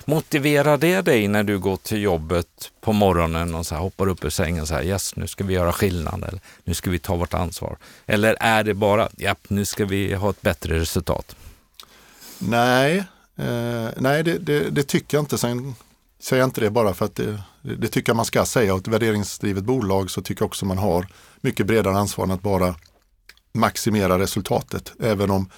[0.09, 4.25] Motiverar det dig när du går till jobbet på morgonen och så här, hoppar upp
[4.25, 7.17] ur sängen och säger yes, nu ska vi göra skillnad eller nu ska vi ta
[7.17, 7.77] vårt ansvar?
[8.07, 11.37] Eller är det bara, ja, nu ska vi ha ett bättre resultat?
[12.39, 12.97] Nej,
[13.37, 15.39] eh, nej det, det, det, tycker jag inte.
[15.39, 15.75] Sen
[16.21, 18.75] säger jag inte det bara för att det, det tycker jag man ska säga.
[18.75, 21.07] Och ett värderingsdrivet bolag så tycker jag också man har
[21.41, 22.75] mycket bredare ansvar än att bara
[23.53, 24.93] maximera resultatet.
[25.01, 25.51] Även om,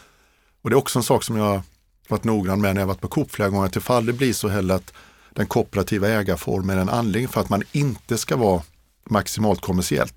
[0.63, 1.63] och det är också en sak som jag
[2.11, 4.49] varit noggrann med när jag varit på Coop flera gånger, att ifall det blir så
[4.49, 4.93] heller att
[5.31, 8.63] den kooperativa ägarformen är en anledning för att man inte ska vara
[9.11, 10.15] maximalt kommersiellt.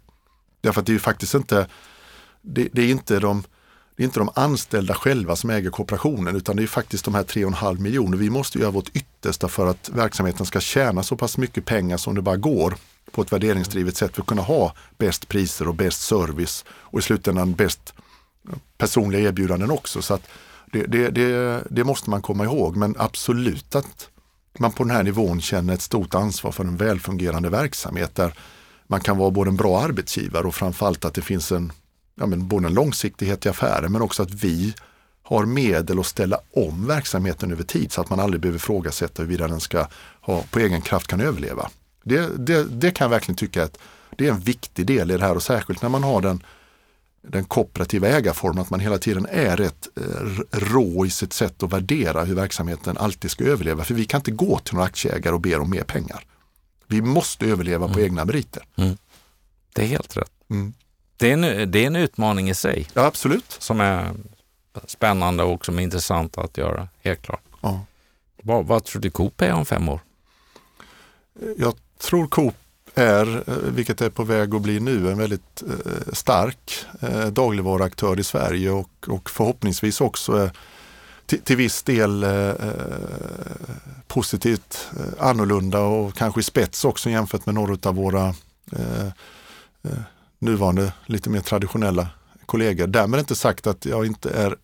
[0.62, 1.68] Därför att det är ju faktiskt inte,
[2.42, 3.44] det, det är inte de
[3.96, 7.24] det är inte de anställda själva som äger kooperationen utan det är faktiskt de här
[7.24, 8.18] 3,5 miljoner.
[8.18, 12.16] Vi måste göra vårt yttersta för att verksamheten ska tjäna så pass mycket pengar som
[12.16, 12.76] det bara går
[13.12, 17.02] på ett värderingsdrivet sätt för att kunna ha bäst priser och bäst service och i
[17.02, 17.94] slutändan bäst
[18.78, 20.02] personliga erbjudanden också.
[20.02, 20.28] Så att
[20.74, 24.10] det, det, det, det, måste man komma ihåg, men absolut att
[24.60, 28.34] man på den här nivån känner ett stort ansvar för en välfungerande verksamhet där
[28.88, 31.72] man kan vara både en bra arbetsgivare och framförallt att det finns en,
[32.16, 34.74] ja men både en långsiktighet i affären men också att vi
[35.24, 39.48] har medel att ställa om verksamheten över tid så att man aldrig behöver ifrågasätta huruvida
[39.48, 39.88] den ska
[40.22, 41.70] ha, på egen kraft kan överleva.
[42.04, 43.78] Det, det, det kan jag verkligen tycka att
[44.18, 46.44] det är en viktig del i det här och särskilt när man har den
[47.28, 51.74] den kooperativa ägarformen, att man hela tiden är rätt eh, rå i sitt sätt att
[51.74, 53.84] värdera hur verksamheten alltid ska överleva.
[53.84, 56.26] För vi kan inte gå till några aktieägare och be om mer pengar.
[56.88, 57.94] Vi måste överleva mm.
[57.94, 58.64] på egna meriter.
[58.76, 58.98] Mm.
[59.74, 60.32] Det är helt rätt.
[60.50, 60.74] Mm.
[61.18, 62.88] Det, är en, det är en utmaning i sig.
[62.94, 63.56] Ja, absolut.
[63.60, 64.14] Som är
[64.88, 67.44] spännande och som är intressant att göra, helt klart.
[67.62, 67.86] Ja.
[68.44, 70.00] Vad, vad tror du Coop är om fem år?
[71.58, 72.56] Jag tror Coop
[72.96, 78.20] är, eh, vilket är på väg att bli nu, en väldigt eh, stark eh, dagligvaruaktör
[78.20, 80.50] i Sverige och, och förhoppningsvis också
[81.26, 82.54] till, till viss del eh,
[84.08, 88.28] positivt eh, annorlunda och kanske i spets också jämfört med några av våra
[88.72, 89.08] eh,
[90.40, 92.08] nuvarande lite mer traditionella
[92.46, 92.88] kollegor.
[92.88, 94.56] Därmed inte sagt att jag inte är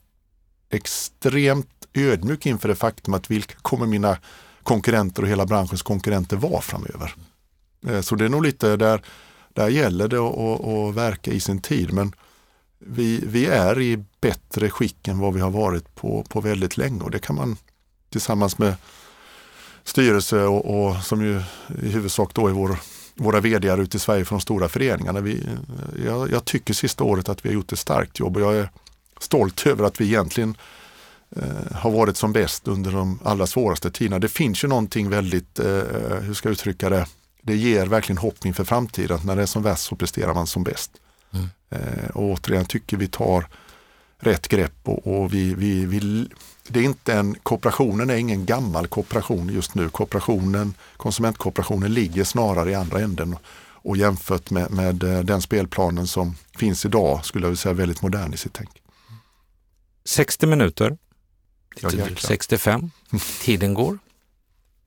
[0.70, 4.18] extremt ödmjuk inför det faktum att vilka kommer mina
[4.64, 7.16] konkurrenter och hela branschens konkurrenter vara framöver.
[7.88, 9.02] Eh, så det är nog lite där,
[9.54, 11.94] där gäller det att, att verka i sin tid.
[11.94, 12.16] Men
[12.80, 17.02] vi, vi är i bättre skick än vad vi har varit på, på väldigt länge
[17.02, 17.58] och det kan man
[18.10, 18.76] tillsammans med
[19.84, 21.42] styrelse och, och som ju
[21.84, 22.78] i huvudsak då är vår,
[23.16, 25.22] våra vd ute i Sverige för de stora föreningarna.
[25.22, 28.42] Vi, eh, jag, jag, tycker sista året att vi har gjort ett starkt jobb och
[28.42, 28.70] jag är
[29.20, 30.58] stolt över att vi egentligen
[31.36, 34.20] eh, har varit som bäst under de allra svåraste tiderna.
[34.20, 37.06] Det finns ju någonting väldigt, eh, eh hur ska jag uttrycka det,
[37.42, 39.16] det ger verkligen hopp inför framtiden.
[39.18, 40.92] Att när det är som värst så presterar man som bäst.
[41.34, 41.48] Mm.
[41.70, 43.46] Eh, och återigen tycker vi tar
[44.20, 46.28] rätt grepp och, och vi, vi, vi,
[46.68, 49.90] det är inte en, kooperationen är ingen gammal kooperation just nu.
[49.90, 53.36] Kooperationen, konsumentkooperationen ligger snarare i andra änden
[53.82, 58.02] och jämfört med, med eh, den spelplanen som finns idag skulle jag vilja säga väldigt
[58.02, 58.82] modern i sitt tänk.
[60.06, 60.98] 60 minuter,
[61.82, 62.92] ja, 65,
[63.42, 64.00] tiden går.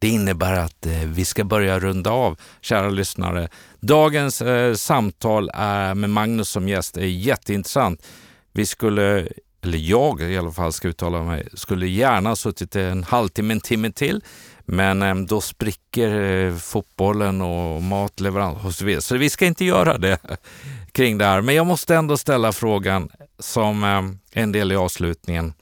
[0.03, 3.49] Det innebär att eh, vi ska börja runda av, kära lyssnare.
[3.81, 8.07] Dagens eh, samtal är med Magnus som gäst är jätteintressant.
[8.53, 9.29] Vi skulle,
[9.63, 13.93] eller jag i alla fall ska uttala mig, skulle gärna suttit en halvtimme, en timme
[13.93, 14.21] till.
[14.65, 19.03] Men eh, då spricker eh, fotbollen och matleverans och så vidare.
[19.03, 20.19] Så vi ska inte göra det
[20.93, 21.41] kring det här.
[21.41, 25.53] Men jag måste ändå ställa frågan som eh, en del i avslutningen.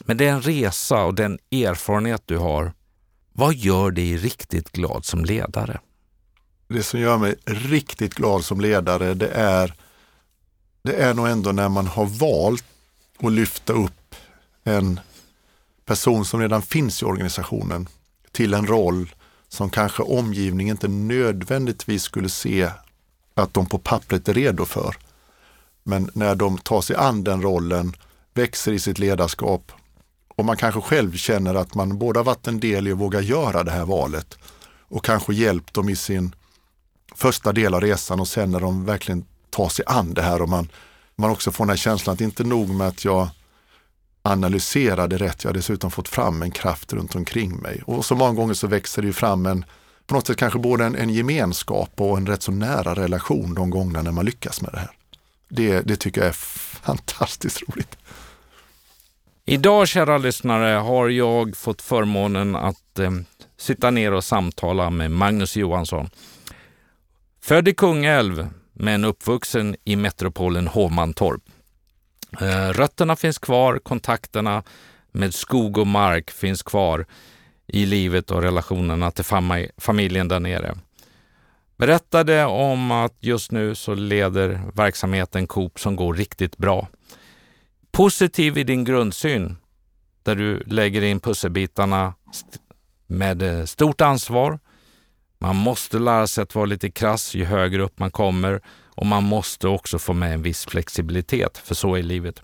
[0.00, 2.72] Men det är en resa och den erfarenhet du har
[3.38, 5.80] vad gör dig riktigt glad som ledare?
[6.68, 9.74] Det som gör mig riktigt glad som ledare det är,
[10.82, 12.64] det är nog ändå när man har valt
[13.18, 14.14] att lyfta upp
[14.64, 15.00] en
[15.84, 17.88] person som redan finns i organisationen
[18.32, 19.14] till en roll
[19.48, 22.70] som kanske omgivningen inte nödvändigtvis skulle se
[23.34, 24.96] att de på pappret är redo för.
[25.82, 27.96] Men när de tar sig an den rollen,
[28.34, 29.72] växer i sitt ledarskap
[30.36, 33.20] och man kanske själv känner att man både har varit en del i att våga
[33.20, 34.38] göra det här valet
[34.88, 36.34] och kanske hjälpt dem i sin
[37.14, 40.48] första del av resan och sen när de verkligen tar sig an det här och
[40.48, 40.68] man,
[41.16, 43.28] man också får den här känslan att det inte är nog med att jag
[44.22, 47.82] analyserade rätt, jag har dessutom fått fram en kraft runt omkring mig.
[47.86, 49.64] Och så många gånger så växer det ju fram en,
[50.06, 53.70] på något sätt kanske både en, en gemenskap och en rätt så nära relation de
[53.70, 54.90] gångerna när man lyckas med det här.
[55.48, 56.32] Det, det tycker jag är
[56.82, 57.96] fantastiskt roligt.
[59.48, 63.10] Idag, kära lyssnare, har jag fått förmånen att eh,
[63.56, 66.10] sitta ner och samtala med Magnus Johansson.
[67.42, 71.42] Född i Kungälv, men uppvuxen i metropolen Hovmantorp.
[72.40, 74.62] Eh, rötterna finns kvar, kontakterna
[75.12, 77.06] med skog och mark finns kvar
[77.66, 80.74] i livet och relationerna till fam familjen där nere.
[81.76, 86.88] Berättade om att just nu så leder verksamheten Coop som går riktigt bra.
[87.96, 89.56] Positiv i din grundsyn,
[90.22, 92.14] där du lägger in pusselbitarna
[93.06, 94.58] med eh, stort ansvar.
[95.38, 98.60] Man måste lära sig att vara lite krass ju högre upp man kommer
[98.94, 102.42] och man måste också få med en viss flexibilitet, för så är livet.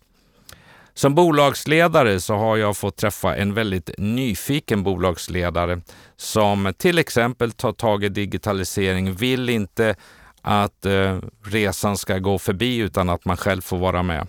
[0.94, 5.80] Som bolagsledare så har jag fått träffa en väldigt nyfiken bolagsledare
[6.16, 9.94] som till exempel tar tag i digitalisering, vill inte
[10.42, 14.26] att eh, resan ska gå förbi utan att man själv får vara med.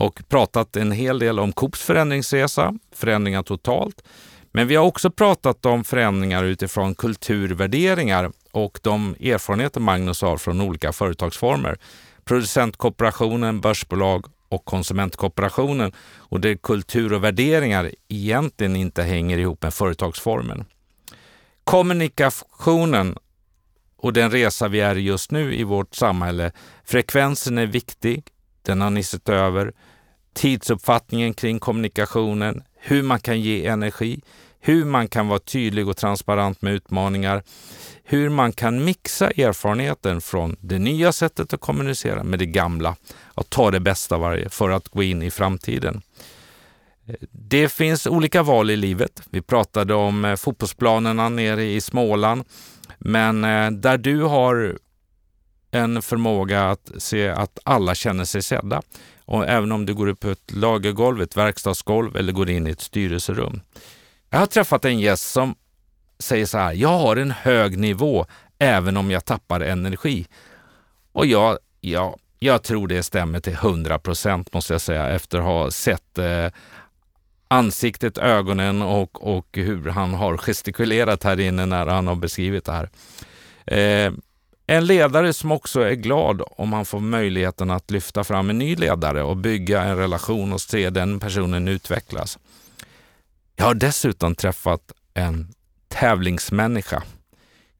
[0.00, 4.02] Och pratat en hel del om Coops förändringsresa, förändringar totalt.
[4.52, 10.60] Men vi har också pratat om förändringar utifrån kulturvärderingar och de erfarenheter Magnus har från
[10.60, 11.78] olika företagsformer.
[12.24, 20.64] Producentkooperationen, börsbolag och konsumentkooperationen och där kultur och värderingar egentligen inte hänger ihop med företagsformen.
[21.64, 23.16] Kommunikationen
[23.96, 26.52] och den resa vi är just nu i vårt samhälle.
[26.84, 28.22] Frekvensen är viktig.
[28.62, 29.72] Den har ni sett över.
[30.34, 34.20] Tidsuppfattningen kring kommunikationen, hur man kan ge energi,
[34.60, 37.42] hur man kan vara tydlig och transparent med utmaningar,
[38.04, 43.50] hur man kan mixa erfarenheten från det nya sättet att kommunicera med det gamla och
[43.50, 46.02] ta det bästa varje för att gå in i framtiden.
[47.30, 49.22] Det finns olika val i livet.
[49.30, 52.44] Vi pratade om eh, fotbollsplanerna nere i Småland,
[52.98, 54.78] men eh, där du har
[55.70, 58.82] en förmåga att se att alla känner sig sedda.
[59.24, 62.70] Och även om du går upp på ett lagergolv, ett verkstadsgolv eller går in i
[62.70, 63.60] ett styrelserum.
[64.30, 65.54] Jag har träffat en gäst som
[66.18, 68.26] säger så här, jag har en hög nivå
[68.58, 70.26] även om jag tappar energi.
[71.12, 75.44] Och jag, jag, jag tror det stämmer till 100 procent måste jag säga efter att
[75.44, 76.46] ha sett eh,
[77.48, 82.72] ansiktet, ögonen och, och hur han har gestikulerat här inne när han har beskrivit det
[82.72, 82.90] här.
[83.66, 84.12] Eh,
[84.70, 88.76] en ledare som också är glad om han får möjligheten att lyfta fram en ny
[88.76, 92.38] ledare och bygga en relation och se den personen utvecklas.
[93.56, 94.80] Jag har dessutom träffat
[95.14, 95.48] en
[95.88, 97.02] tävlingsmänniska.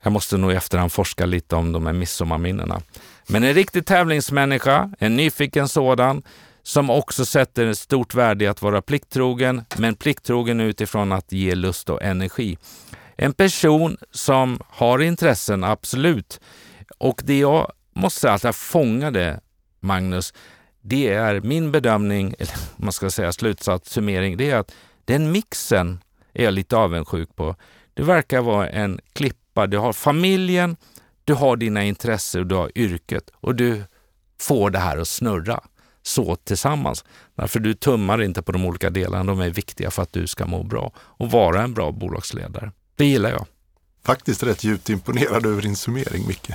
[0.03, 2.81] Jag måste nog i efterhand forska lite om de här midsommarminnena.
[3.27, 6.23] Men en riktig tävlingsmänniska, en nyfiken sådan,
[6.63, 11.55] som också sätter ett stort värde i att vara plikttrogen, men plikttrogen utifrån att ge
[11.55, 12.59] lust och energi.
[13.17, 16.41] En person som har intressen, absolut.
[16.99, 19.41] Och det jag måste säga att jag fångade,
[19.81, 20.35] Magnus,
[20.81, 24.75] det är min bedömning, eller man ska säga slutsats, summering, det är att
[25.05, 25.99] den mixen
[26.33, 27.57] är jag lite avundsjuk på.
[27.95, 29.67] Det verkar vara en klippa.
[29.67, 30.77] Du har familjen,
[31.25, 33.85] du har dina intressen, du har yrket och du
[34.41, 35.61] får det här att snurra
[36.03, 37.05] så tillsammans.
[37.35, 39.25] Därför du tummar inte på de olika delarna.
[39.25, 42.73] De är viktiga för att du ska må bra och vara en bra bolagsledare.
[42.97, 43.47] Det gillar jag.
[44.05, 46.51] Faktiskt rätt djupt imponerad över din summering, Micke.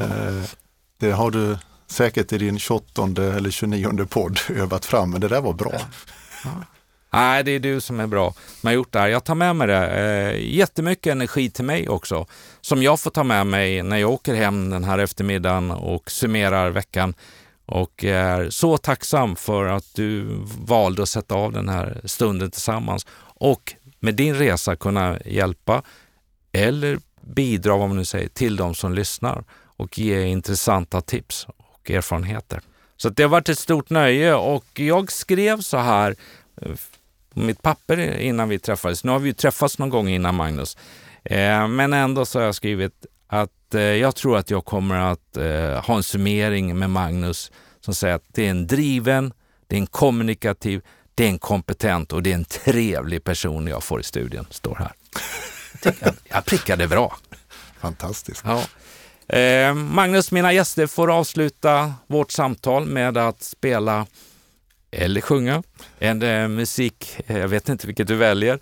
[0.00, 0.42] Eh,
[0.98, 3.02] det har du säkert i din 28
[3.36, 5.72] eller 29 podd övat fram, men det där var bra.
[6.44, 6.50] Ja.
[7.14, 9.08] Nej, det är du som är bra som har gjort det här.
[9.08, 9.86] Jag tar med mig det.
[9.86, 12.26] Eh, jättemycket energi till mig också,
[12.60, 16.70] som jag får ta med mig när jag åker hem den här eftermiddagen och summerar
[16.70, 17.14] veckan.
[17.66, 23.06] Och är så tacksam för att du valde att sätta av den här stunden tillsammans
[23.20, 25.82] och med din resa kunna hjälpa
[26.52, 29.44] eller bidra, vad man nu säger, till de som lyssnar
[29.82, 32.60] och ge intressanta tips och erfarenheter.
[32.96, 36.16] Så det har varit ett stort nöje och jag skrev så här
[36.62, 36.72] eh,
[37.34, 39.04] mitt papper innan vi träffades.
[39.04, 40.76] Nu har vi ju träffats någon gång innan Magnus.
[41.24, 45.36] Eh, men ändå så har jag skrivit att eh, jag tror att jag kommer att
[45.86, 49.32] ha en summering med Magnus som säger att det är en driven,
[49.66, 50.82] det är en kommunikativ,
[51.14, 54.74] det är en kompetent och det är en trevlig person jag får i studien, står
[54.74, 54.92] här.
[56.00, 57.16] Jag, jag prickade bra.
[57.80, 58.42] Fantastiskt.
[58.46, 58.62] Ja.
[59.32, 64.06] Eh, Magnus, mina gäster får avsluta vårt samtal med att spela
[64.90, 65.62] eller sjunga.
[65.98, 68.60] En eh, musik, eh, jag vet inte vilket du väljer.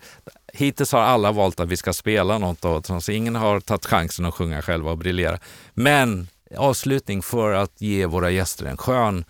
[0.53, 4.25] Hittills har alla valt att vi ska spela något av så ingen har tagit chansen
[4.25, 5.39] att sjunga själva och briljera.
[5.73, 6.27] Men
[6.57, 9.25] avslutning för att ge våra gäster en skön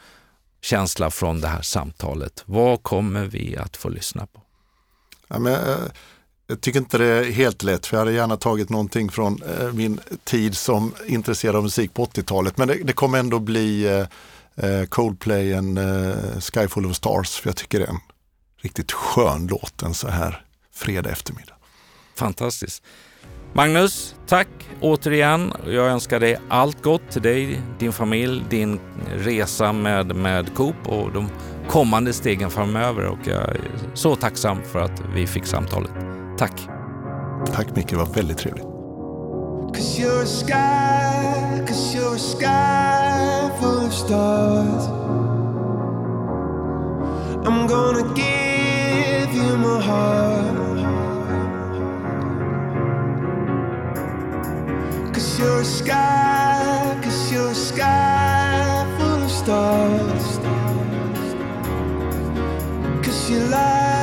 [0.61, 2.43] känsla från det här samtalet.
[2.45, 4.41] Vad kommer vi att få lyssna på?
[5.27, 5.77] Ja, men, eh,
[6.51, 9.73] jag tycker inte det är helt lätt, för jag hade gärna tagit någonting från eh,
[9.73, 12.57] min tid som intresserad av musik på 80-talet.
[12.57, 13.99] Men det, det kommer ändå bli eh,
[14.67, 17.99] eh Coldplay en eh, Sky Full of Stars, för jag tycker det är en
[18.61, 21.53] riktigt skön låt en så här fredag eftermiddag.
[22.15, 22.83] Fantastiskt.
[23.53, 24.47] Magnus, tack
[24.81, 25.53] återigen.
[25.65, 28.79] Jag önskar dig allt gott till dig, din familj, din
[29.17, 31.29] resa med, med Coop och de
[31.69, 33.05] kommande stegen framöver.
[33.05, 33.61] Och jag är
[33.93, 36.20] så tacksam för att vi fick samtalet.
[36.41, 36.69] Tack!
[37.53, 38.65] Tack Micke, det var väldigt trevligt.
[39.75, 44.87] Cause you're a sky, cause you're a sky full of stars.
[47.45, 50.79] I'm gonna give you my heart.
[55.13, 60.39] Cause you're a sky, cause you're a sky full of stars.
[63.03, 64.00] Cause you light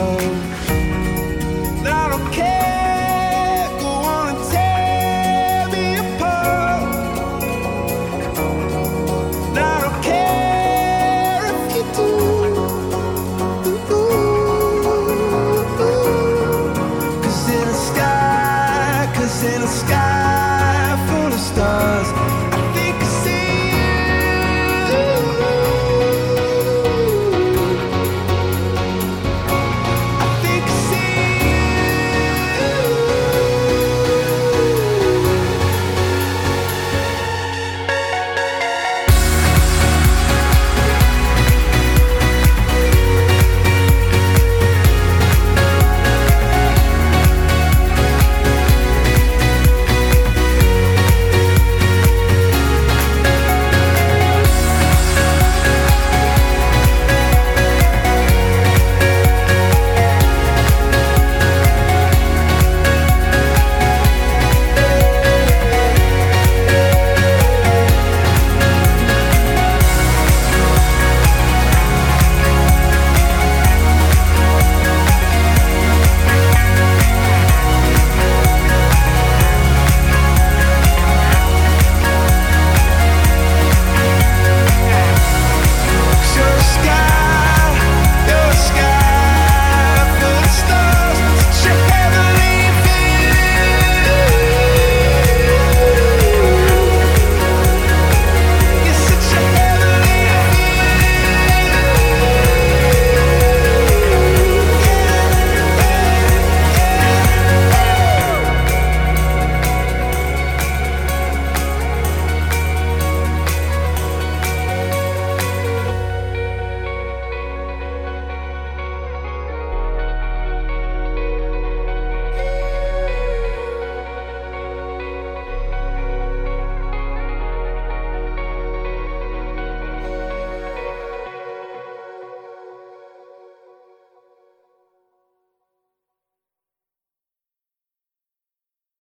[0.00, 0.59] home.